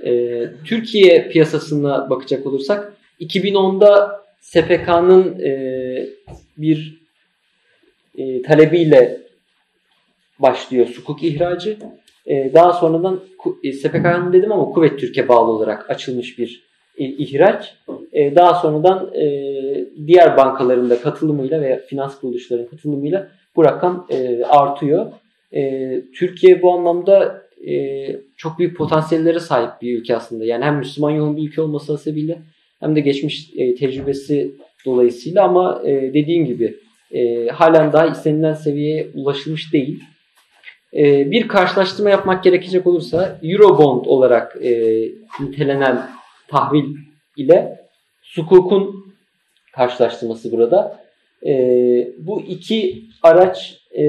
[0.05, 5.51] Ee, Türkiye piyasasına bakacak olursak 2010'da SPK'nın e,
[6.57, 6.99] bir
[8.15, 9.21] e, talebiyle
[10.39, 11.77] başlıyor sukuk ihracı.
[12.25, 13.19] E, daha sonradan
[13.63, 16.68] e, SPK'nın dedim ama Kuvvet Türkiye bağlı olarak açılmış bir
[16.99, 17.75] e, ihraç.
[18.13, 19.25] E, daha sonradan e,
[20.07, 25.11] diğer bankaların da katılımıyla veya finans kuruluşların katılımıyla bu rakam e, artıyor.
[26.15, 27.41] Türkiye bu anlamda
[28.37, 30.45] çok büyük potansiyellere sahip bir ülke aslında.
[30.45, 32.39] Yani hem Müslüman yoğun bir ülke olması sebebiyle
[32.79, 34.51] hem de geçmiş tecrübesi
[34.85, 36.75] dolayısıyla ama e, dediğim gibi
[37.51, 40.03] halen daha istenilen seviyeye ulaşılmış değil.
[41.31, 45.01] Bir karşılaştırma yapmak gerekecek olursa Eurobond olarak e,
[45.39, 46.09] nitelenen
[46.49, 46.95] tahvil
[47.37, 47.79] ile
[48.21, 49.13] sukukun
[49.75, 50.99] karşılaştırması burada.
[51.45, 51.53] E,
[52.17, 54.03] bu iki araç e,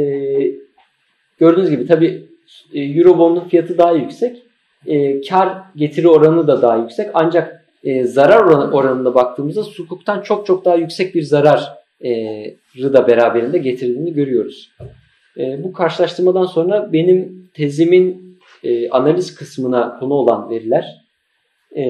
[1.39, 2.29] gördüğünüz gibi tabi
[2.75, 4.43] e, Eurobond'un fiyatı daha yüksek.
[4.87, 7.11] E, kar getiri oranı da daha yüksek.
[7.15, 11.81] Ancak e, zarar oranı, oranına baktığımızda sukuktan çok çok daha yüksek bir zararı
[12.93, 14.71] da beraberinde getirdiğini görüyoruz.
[15.39, 21.00] E, bu karşılaştırmadan sonra benim tezimin e, analiz kısmına konu olan veriler
[21.77, 21.85] e,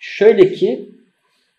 [0.00, 0.88] şöyle ki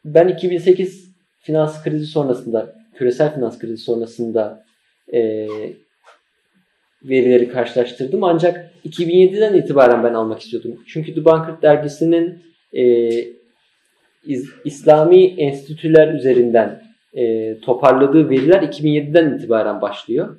[0.06, 4.66] ben 2008 finans krizi sonrasında küresel finans krizi sonrasında
[5.14, 5.48] e,
[7.04, 8.24] verileri karşılaştırdım.
[8.24, 10.84] Ancak 2007'den itibaren ben almak istiyordum.
[10.88, 12.44] Çünkü The Banker dergisinin
[12.74, 13.10] e,
[14.66, 20.38] İslami enstitüler üzerinden e, toparladığı veriler 2007'den itibaren başlıyor.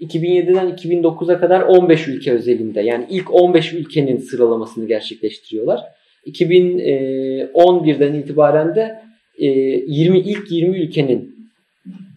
[0.00, 5.80] 2007'den 2009'a kadar 15 ülke özelinde yani ilk 15 ülkenin sıralamasını gerçekleştiriyorlar.
[6.26, 9.02] 2011'den itibaren de
[9.38, 11.50] 20 ilk 20 ülkenin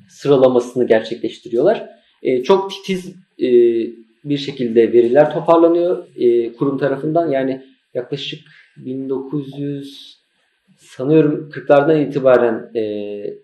[0.09, 1.89] sıralamasını gerçekleştiriyorlar.
[2.43, 3.15] Çok titiz
[4.25, 6.07] bir şekilde veriler toparlanıyor
[6.57, 7.31] kurum tarafından.
[7.31, 7.61] Yani
[7.93, 8.39] yaklaşık
[8.77, 10.23] 1900
[10.77, 12.81] sanıyorum 40'lardan itibaren e,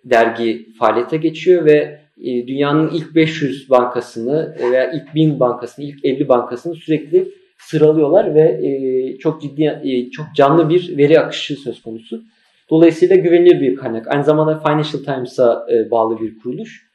[0.06, 6.30] dergi faaliyete geçiyor ve e, dünyanın ilk 500 bankasını veya ilk 1000 bankasını, ilk 50
[6.30, 7.28] bankasını sürekli
[7.58, 12.24] sıralıyorlar ve e, çok ciddi, e, çok canlı bir veri akışı söz konusu.
[12.70, 14.08] Dolayısıyla güvenilir bir kaynak.
[14.08, 16.90] Aynı zamanda Financial Times'a bağlı bir kuruluş.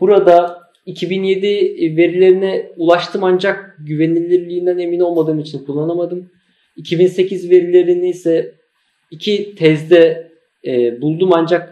[0.00, 1.46] Burada 2007
[1.96, 6.30] verilerine ulaştım ancak güvenilirliğinden emin olmadığım için kullanamadım.
[6.76, 8.54] 2008 verilerini ise
[9.10, 10.30] iki tezde
[11.00, 11.71] buldum ancak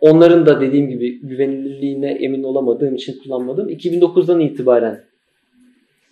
[0.00, 3.68] onların da dediğim gibi güvenilirliğine emin olamadığım için kullanmadım.
[3.68, 5.00] 2009'dan itibaren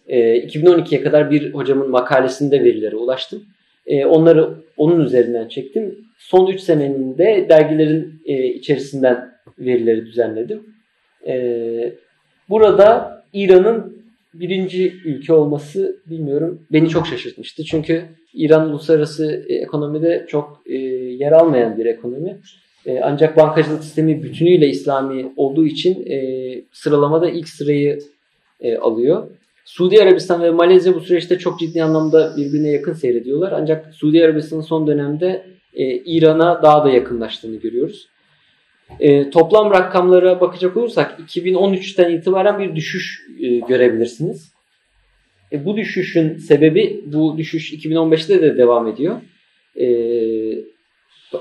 [0.08, 3.42] e, 2012'ye kadar bir hocamın makalesinde verilere ulaştım.
[3.86, 5.98] E, onları onun üzerinden çektim.
[6.18, 10.62] Son 3 senenin de dergilerin e, içerisinden verileri düzenledim.
[11.26, 11.92] E,
[12.48, 13.98] burada İran'ın
[14.34, 17.64] birinci ülke olması bilmiyorum beni çok şaşırtmıştı.
[17.64, 18.02] Çünkü
[18.34, 22.40] İran uluslararası e, ekonomide çok e, yer almayan bir ekonomi.
[22.88, 26.06] E, ancak bankacılık sistemi bütünüyle İslami olduğu için
[26.72, 27.98] sıralamada ilk sırayı
[28.80, 29.30] alıyor.
[29.64, 33.52] Suudi Arabistan ve Malezya bu süreçte çok ciddi anlamda birbirine yakın seyrediyorlar.
[33.52, 35.46] Ancak Suudi Arabistan'ın son dönemde
[36.04, 38.08] İran'a daha da yakınlaştığını görüyoruz.
[39.00, 44.52] E, toplam rakamlara bakacak olursak 2013'ten itibaren bir düşüş e, görebilirsiniz.
[45.52, 49.20] E, bu düşüşün sebebi bu düşüş 2015'te de devam ediyor.
[49.76, 49.86] E,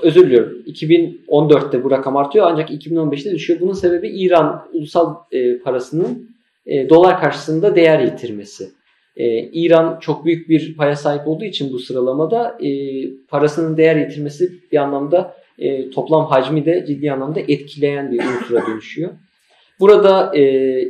[0.02, 0.62] özür diliyorum.
[0.66, 3.60] 2014'te bu rakam artıyor ancak 2015'te düşüyor.
[3.60, 6.30] Bunun sebebi İran ulusal e, parasının
[6.66, 8.68] e, dolar karşısında değer yitirmesi.
[9.16, 12.70] E, İran çok büyük bir paya sahip olduğu için bu sıralamada e,
[13.28, 19.10] parasının değer yitirmesi bir anlamda e, toplam hacmi de ciddi anlamda etkileyen bir unsura dönüşüyor.
[19.80, 20.42] Burada e,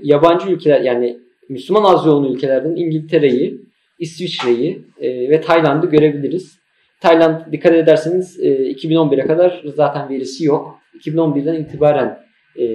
[0.03, 3.61] yabancı ülkeler yani Müslüman az yoğunlu ülkelerden İngiltere'yi,
[3.99, 6.59] İsviçre'yi e, ve Tayland'ı görebiliriz.
[7.01, 10.79] Tayland dikkat ederseniz e, 2011'e kadar zaten verisi yok.
[10.99, 12.19] 2011'den itibaren
[12.59, 12.67] e,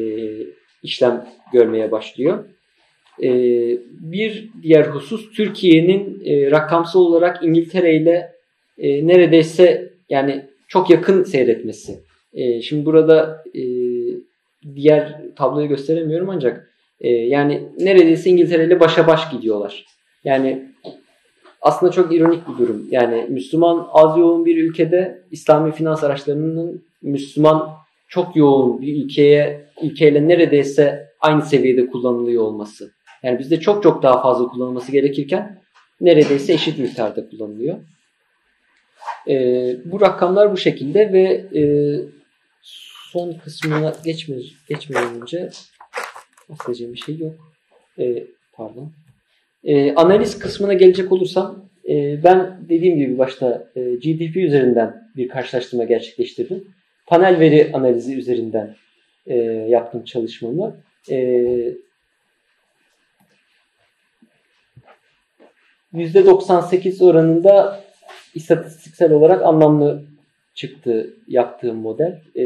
[0.84, 2.46] işlem görmeye başlıyor.
[3.24, 3.30] E,
[3.90, 8.34] bir diğer husus Türkiye'nin e, rakamsal olarak İngiltere ile
[8.78, 12.00] neredeyse yani çok yakın seyretmesi.
[12.62, 13.44] Şimdi burada
[14.76, 16.70] diğer tabloyu gösteremiyorum ancak
[17.04, 19.86] yani neredeyse İngiltere ile başa baş gidiyorlar.
[20.24, 20.73] Yani
[21.64, 22.88] aslında çok ironik bir durum.
[22.92, 27.70] Yani Müslüman az yoğun bir ülkede İslami finans araçlarının Müslüman
[28.08, 32.92] çok yoğun bir ülkeye ülkeyle neredeyse aynı seviyede kullanılıyor olması.
[33.24, 35.62] Yani bizde çok çok daha fazla kullanılması gerekirken
[36.02, 37.78] neredeyse eşit miktarda kullanılıyor.
[39.28, 39.36] E,
[39.86, 41.24] bu rakamlar bu şekilde ve
[41.60, 41.64] e,
[43.12, 44.36] son kısmına geçme,
[44.70, 45.50] geçmeden önce
[46.50, 47.36] bahsedeceğim bir şey yok.
[48.00, 48.92] E, pardon.
[49.64, 55.84] E, analiz kısmına gelecek olursam e, ben dediğim gibi başta e, GDP üzerinden bir karşılaştırma
[55.84, 56.68] gerçekleştirdim.
[57.08, 58.76] Panel veri analizi üzerinden
[59.28, 59.36] e,
[59.70, 60.78] yaptım çalışmamı.
[61.10, 61.18] E,
[65.94, 67.84] %98 oranında
[68.36, 70.04] istatistiksel olarak anlamlı
[70.54, 72.22] çıktı yaptığım model.
[72.36, 72.44] E,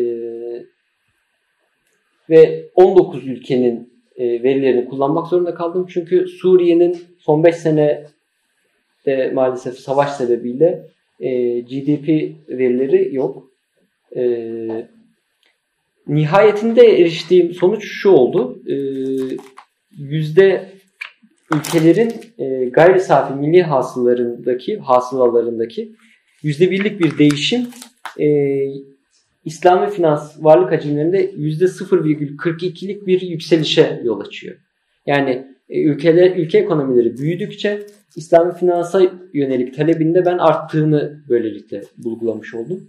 [2.30, 5.88] ve 19 ülkenin e, verilerini kullanmak zorunda kaldım.
[5.90, 8.06] Çünkü Suriye'nin son 5 sene
[9.06, 10.88] de maalesef savaş sebebiyle
[11.20, 13.52] e, GDP verileri yok.
[14.16, 14.88] E,
[16.08, 18.60] nihayetinde eriştiğim sonuç şu oldu.
[18.68, 18.76] E,
[19.98, 20.72] yüzde
[21.56, 25.96] ülkelerin e, gayri safi milli hasılarındaki hasılalarındaki
[26.44, 27.68] yüzde birlik bir değişim
[29.48, 34.56] İslami finans varlık hacimlerinde yüzde 0,42'lik bir yükselişe yol açıyor.
[35.06, 37.86] Yani e, ülkeler, ülke ekonomileri büyüdükçe
[38.16, 39.02] İslami finansa
[39.34, 42.88] yönelik talebinde ben arttığını böylelikle bulgulamış oldum.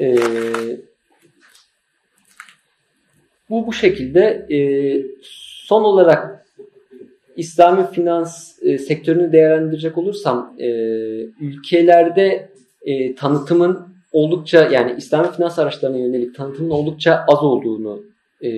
[0.00, 0.16] Ee,
[3.50, 4.46] bu bu şekilde.
[4.50, 4.58] E,
[5.62, 6.46] son olarak
[7.36, 10.68] İslami finans e, sektörünü değerlendirecek olursam e,
[11.40, 12.50] ülkelerde
[12.82, 18.02] e, tanıtımın oldukça yani İslami finans araçlarına yönelik tanıtımın oldukça az olduğunu
[18.42, 18.50] e,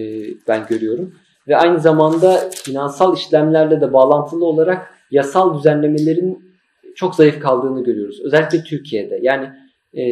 [0.48, 1.14] ben görüyorum.
[1.48, 6.48] Ve aynı zamanda finansal işlemlerle de bağlantılı olarak yasal düzenlemelerin
[6.94, 8.20] çok zayıf kaldığını görüyoruz.
[8.24, 9.18] Özellikle Türkiye'de.
[9.22, 9.50] Yani
[9.96, 10.04] e,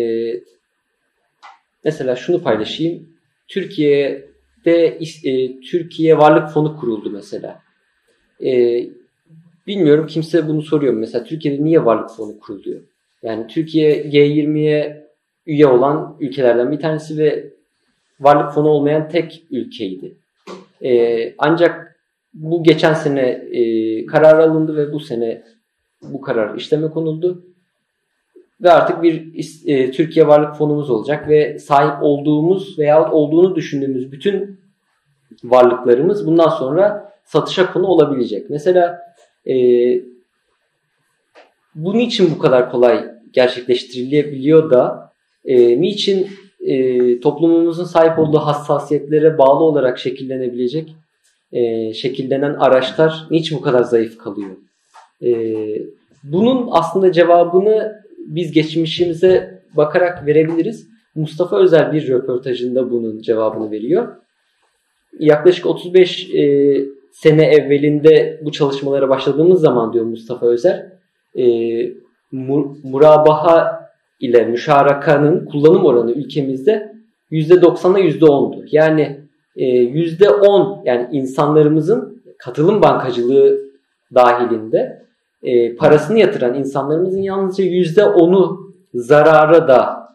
[1.84, 3.08] mesela şunu paylaşayım.
[3.48, 4.28] Türkiye'de
[4.64, 7.62] de e, Türkiye Varlık Fonu kuruldu mesela.
[8.44, 8.80] E,
[9.66, 11.00] bilmiyorum kimse bunu soruyor mu?
[11.00, 12.80] Mesela Türkiye'de niye Varlık Fonu kuruluyor?
[13.22, 15.05] Yani Türkiye G20'ye
[15.46, 17.52] üye olan ülkelerden bir tanesi ve
[18.20, 20.16] varlık fonu olmayan tek ülkeydi.
[20.82, 22.00] E, ancak
[22.34, 25.42] bu geçen sene e, karar alındı ve bu sene
[26.02, 27.44] bu karar işleme konuldu.
[28.60, 29.32] Ve artık bir
[29.66, 34.60] e, Türkiye Varlık Fonumuz olacak ve sahip olduğumuz veya olduğunu düşündüğümüz bütün
[35.44, 38.50] varlıklarımız bundan sonra satışa konu olabilecek.
[38.50, 39.00] Mesela
[39.46, 39.54] e,
[41.74, 45.12] bu niçin bu kadar kolay gerçekleştirilebiliyor da
[45.46, 46.26] e, niçin
[46.60, 50.96] e, toplumumuzun sahip olduğu hassasiyetlere bağlı olarak şekillenebilecek
[51.52, 54.56] e, şekillenen araçlar niçin bu kadar zayıf kalıyor?
[55.22, 55.30] E,
[56.22, 60.86] bunun aslında cevabını biz geçmişimize bakarak verebiliriz.
[61.14, 64.16] Mustafa Özel bir röportajında bunun cevabını veriyor.
[65.18, 66.76] Yaklaşık 35 e,
[67.12, 70.92] sene evvelinde bu çalışmalara başladığımız zaman diyor Mustafa Özel,
[71.38, 71.44] e,
[72.32, 73.85] mur, murabaha
[74.20, 76.96] ile müşarakanın kullanım oranı ülkemizde
[77.30, 78.64] %90'a %10'du.
[78.70, 79.20] Yani
[79.56, 83.60] e, %10 yani insanlarımızın katılım bankacılığı
[84.14, 85.06] dahilinde
[85.42, 90.06] e, parasını yatıran insanlarımızın yalnızca %10'u zarara da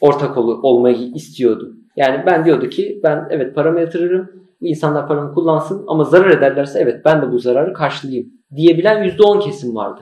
[0.00, 1.74] ortak ol, olmayı istiyordu.
[1.96, 4.30] Yani ben diyordu ki ben evet paramı yatırırım,
[4.60, 9.74] insanlar paramı kullansın ama zarar ederlerse evet ben de bu zararı karşılayayım diyebilen %10 kesim
[9.74, 10.00] vardı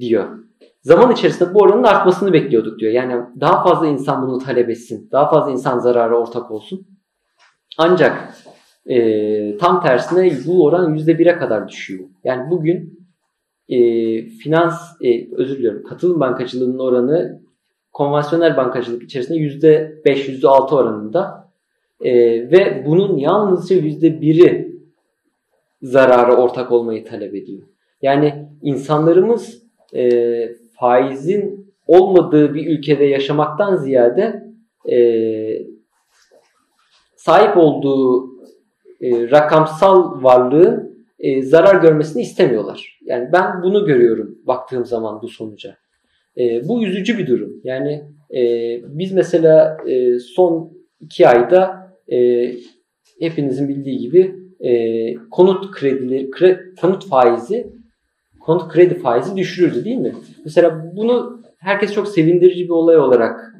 [0.00, 0.28] diyor.
[0.82, 2.92] Zaman içerisinde bu oranın artmasını bekliyorduk diyor.
[2.92, 6.86] Yani daha fazla insan bunu talep etsin, daha fazla insan zarara ortak olsun.
[7.78, 8.34] Ancak
[8.86, 12.04] e, tam tersine bu oran %1'e kadar düşüyor.
[12.24, 13.00] Yani bugün
[13.68, 13.78] e,
[14.28, 17.40] finans, e, özür diliyorum, katılım bankacılığının oranı
[17.92, 21.50] konvansiyonel bankacılık içerisinde %5, %6 oranında
[22.00, 22.12] e,
[22.50, 24.80] ve bunun yalnızca %1'i
[25.82, 27.62] zarara ortak olmayı talep ediyor.
[28.02, 29.62] Yani insanlarımız
[29.94, 34.42] e, faizin olmadığı bir ülkede yaşamaktan ziyade
[34.90, 34.98] e,
[37.16, 38.30] sahip olduğu
[39.00, 42.98] e, rakamsal varlığın e, zarar görmesini istemiyorlar.
[43.04, 45.76] Yani ben bunu görüyorum baktığım zaman bu sonuca.
[46.38, 47.60] E, bu üzücü bir durum.
[47.64, 48.04] Yani
[48.34, 48.40] e,
[48.84, 52.50] biz mesela e, son iki ayda e,
[53.20, 57.79] hepinizin bildiği gibi e, konut kredileri, kre, konut faizi
[58.40, 60.14] konut kredi faizi düşürüldü değil mi?
[60.44, 63.54] Mesela bunu herkes çok sevindirici bir olay olarak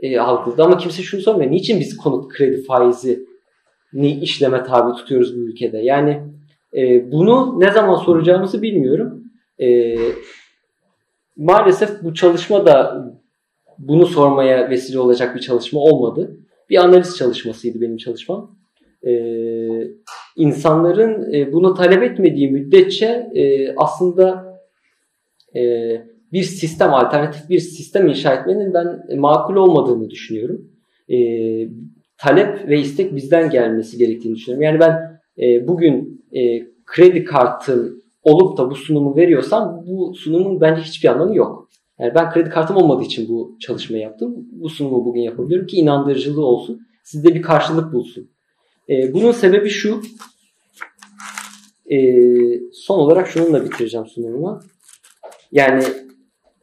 [0.00, 1.50] e, algıladı ama kimse şunu sormuyor.
[1.50, 3.26] Niçin biz konut kredi faizi
[3.92, 5.78] ni işleme tabi tutuyoruz bu ülkede?
[5.78, 6.22] Yani
[6.76, 9.24] e, bunu ne zaman soracağımızı bilmiyorum.
[9.60, 9.96] E,
[11.36, 13.04] maalesef bu çalışma da
[13.78, 16.36] bunu sormaya vesile olacak bir çalışma olmadı.
[16.70, 18.56] Bir analiz çalışmasıydı benim çalışmam.
[19.06, 19.88] Ee,
[20.36, 24.44] insanların e, bunu talep etmediği müddetçe e, aslında
[25.56, 25.60] e,
[26.32, 30.70] bir sistem, alternatif bir sistem inşa etmenin ben makul olmadığını düşünüyorum.
[31.08, 31.16] E,
[32.18, 34.62] talep ve istek bizden gelmesi gerektiğini düşünüyorum.
[34.62, 40.82] Yani ben e, bugün e, kredi kartım olup da bu sunumu veriyorsam bu sunumun bence
[40.82, 41.68] hiçbir anlamı yok.
[41.98, 44.46] Yani ben kredi kartım olmadığı için bu çalışmayı yaptım.
[44.52, 46.80] Bu sunumu bugün yapabiliyorum ki inandırıcılığı olsun.
[47.04, 48.30] Sizde bir karşılık bulsun.
[48.88, 50.02] E, bunun sebebi şu.
[51.90, 51.98] E,
[52.72, 54.60] son olarak şununla bitireceğim sunumu.
[55.52, 55.84] Yani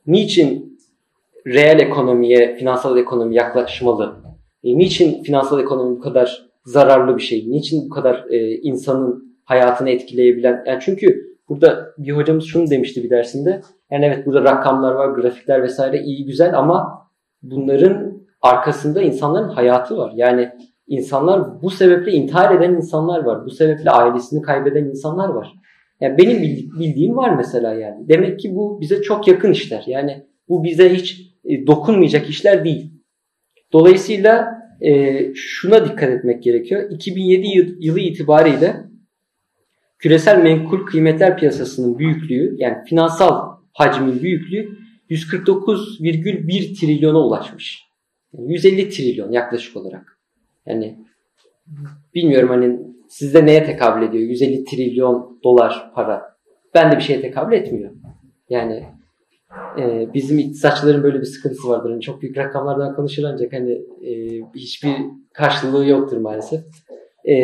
[0.08, 0.80] niçin
[1.48, 4.16] reel ekonomiye, finansal ekonomi yaklaşmalı?
[4.64, 7.52] E, niçin finansal ekonomi bu kadar zararlı bir şey?
[7.52, 10.64] Niçin bu kadar e, insanın hayatını etkileyebilen?
[10.68, 13.62] Yani çünkü burada bir hocamız şunu demişti bir dersinde.
[13.92, 17.08] Yani evet burada rakamlar var, grafikler vesaire iyi güzel ama
[17.44, 20.14] bunların arkasında insanların hayatı var.
[20.16, 20.52] Yani
[20.92, 23.46] insanlar bu sebeple intihar eden insanlar var.
[23.46, 25.54] Bu sebeple ailesini kaybeden insanlar var.
[26.02, 26.42] Yani benim
[26.80, 28.10] bildiğim var mesela yani.
[28.10, 29.84] Demek ki bu bize çok yakın işler.
[29.88, 32.92] Yani bu bize hiç e, dokunmayacak işler değil.
[33.74, 36.90] Dolayısıyla e, şuna dikkat etmek gerekiyor.
[36.92, 38.76] 2007 yılı itibariyle
[40.00, 44.70] küresel menkul kıymetler piyasasının büyüklüğü yani finansal hacmin büyüklüğü
[45.10, 47.84] 149,1 trilyona ulaşmış.
[48.34, 50.21] Yani 150 trilyon yaklaşık olarak.
[50.66, 51.00] Yani
[52.16, 54.24] bilmiyorum hani sizde neye tekabül ediyor?
[54.24, 56.36] 150 trilyon dolar para.
[56.74, 57.92] Ben de bir şeye tekabül etmiyor.
[58.50, 58.86] Yani
[59.80, 61.90] e, bizim iktisatçıların böyle bir sıkıntısı vardır.
[61.90, 64.96] Yani çok büyük rakamlardan konuşur ancak hani e, hiçbir
[65.34, 66.62] karşılığı yoktur maalesef.
[67.30, 67.36] E,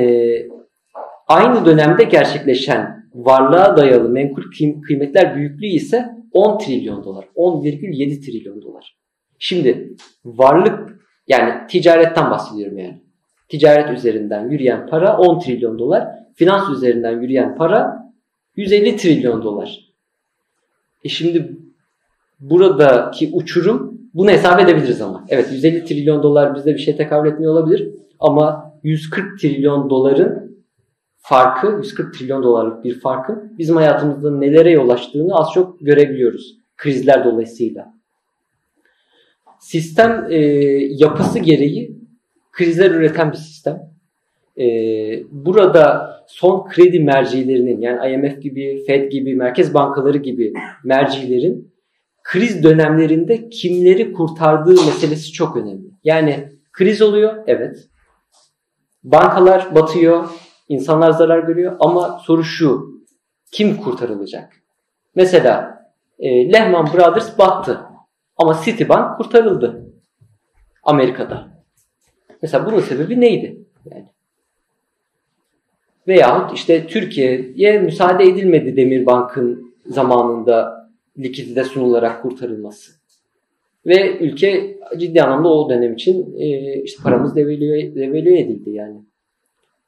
[1.28, 4.43] aynı dönemde gerçekleşen varlığa dayalı menkul
[4.88, 7.26] kıymetler büyüklüğü ise 10 trilyon dolar.
[7.36, 8.97] 10,7 trilyon dolar.
[9.39, 9.95] Şimdi
[10.26, 13.07] varlık yani ticaretten bahsediyorum yani
[13.50, 16.08] Ticaret üzerinden yürüyen para 10 trilyon dolar.
[16.36, 18.08] Finans üzerinden yürüyen para
[18.56, 19.88] 150 trilyon dolar.
[21.04, 21.58] E şimdi
[22.39, 25.26] buradaki uçurum bunu hesap edebiliriz ama.
[25.30, 27.89] Evet 150 trilyon dolar bizde bir şey tekabül etmiyor olabilir.
[28.20, 30.58] Ama 140 trilyon doların
[31.18, 36.58] farkı, 140 trilyon dolarlık bir farkın bizim hayatımızda nelere yol açtığını az çok görebiliyoruz.
[36.78, 37.93] Krizler dolayısıyla.
[39.60, 40.38] Sistem e,
[40.89, 41.98] yapısı gereği
[42.58, 43.82] krizler üreten bir sistem.
[44.58, 44.66] E,
[45.32, 50.53] burada son kredi mercilerinin yani IMF gibi, Fed gibi, merkez bankaları gibi
[50.84, 51.74] mercilerin
[52.24, 55.88] kriz dönemlerinde kimleri kurtardığı meselesi çok önemli.
[56.03, 57.88] Yani kriz oluyor, evet.
[59.03, 60.30] Bankalar batıyor,
[60.70, 63.01] insanlar zarar görüyor ama soru şu,
[63.51, 64.53] kim kurtarılacak?
[65.16, 65.82] Mesela
[66.20, 67.80] e, Lehman Brothers battı
[68.38, 69.93] ama Citibank kurtarıldı
[70.84, 71.57] Amerika'da.
[72.42, 73.58] Mesela bunun sebebi neydi?
[73.92, 74.06] Yani
[76.08, 80.88] Veyahut işte Türkiye'ye müsaade edilmedi Demirbank'ın zamanında
[81.20, 82.92] likidite sunularak kurtarılması.
[83.86, 88.98] Ve ülke ciddi anlamda o dönem için e, işte paramız devalüe, devalüe edildi yani.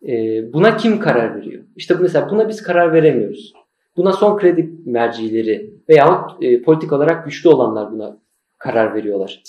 [0.08, 1.64] E, buna kim karar veriyor?
[1.76, 3.54] İşte mesela buna biz karar veremiyoruz.
[3.98, 8.18] Buna son kredi mercileri veyahut e, politik olarak güçlü olanlar buna
[8.58, 9.44] karar veriyorlar.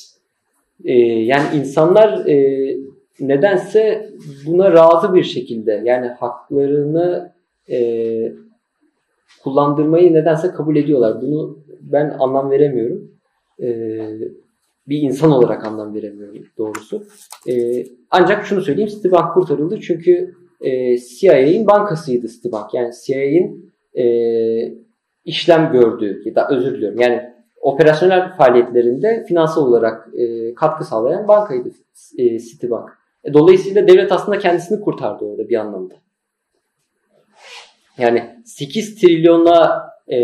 [0.84, 2.76] E, yani insanlar e,
[3.20, 4.10] nedense
[4.46, 7.32] buna razı bir şekilde yani haklarını
[7.70, 7.78] e,
[9.42, 11.22] kullandırmayı nedense kabul ediyorlar.
[11.22, 13.10] Bunu ben anlam veremiyorum.
[13.62, 13.68] E,
[14.88, 17.04] bir insan olarak anlam veremiyorum doğrusu.
[17.48, 22.74] E, ancak şunu söyleyeyim Citibank kurtarıldı çünkü e, CIA'in bankasıydı Citibank.
[22.74, 24.04] Yani CIA'in e,
[25.24, 27.22] işlem gördüğü ya da özür diliyorum yani
[27.60, 31.68] operasyonel faaliyetlerinde finansal olarak e, katkı sağlayan bankaydı
[32.18, 32.99] e, Citibank.
[33.24, 35.94] E, dolayısıyla devlet aslında kendisini kurtardı orada bir anlamda.
[37.98, 40.18] Yani 8 trilyona e,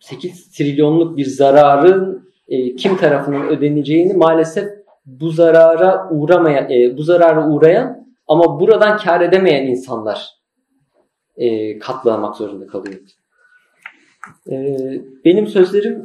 [0.00, 4.68] 8 trilyonluk bir zararın e, kim tarafından ödeneceğini maalesef
[5.06, 10.28] bu zarara uğramayan, e, bu zarara uğrayan ama buradan kar edemeyen insanlar
[11.36, 13.00] e, katlanmak zorunda kalıyor.
[14.50, 14.76] E,
[15.24, 16.04] benim sözlerim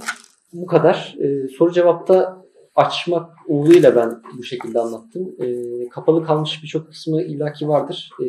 [0.53, 1.15] bu kadar.
[1.19, 2.42] E, soru cevapta
[2.75, 5.35] açmak umuduyla ben bu şekilde anlattım.
[5.39, 5.47] E,
[5.89, 8.09] kapalı kalmış birçok kısmı illaki vardır.
[8.23, 8.25] E,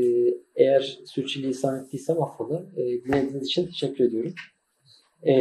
[0.57, 2.63] eğer sürçülisan ettiysem affola.
[2.77, 4.33] E, dinlediğiniz için teşekkür ediyorum.
[5.27, 5.33] E,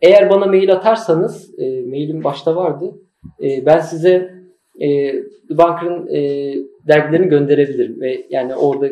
[0.00, 2.94] eğer bana mail atarsanız, e, mailim başta vardı.
[3.42, 4.34] E, ben size
[4.80, 6.54] e, The Bunker'ın e,
[6.88, 8.00] dergilerini gönderebilirim.
[8.00, 8.88] Ve yani orada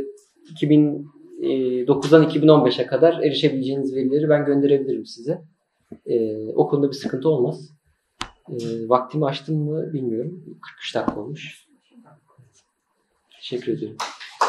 [0.55, 5.43] 2009'dan 2015'e kadar erişebileceğiniz verileri ben gönderebilirim size.
[6.07, 7.76] E, o konuda bir sıkıntı olmaz.
[8.49, 10.45] Ee, vaktimi açtım mı bilmiyorum.
[10.63, 11.67] 43 dakika olmuş.
[13.37, 13.97] Teşekkür ediyorum.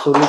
[0.03, 0.19] Soru...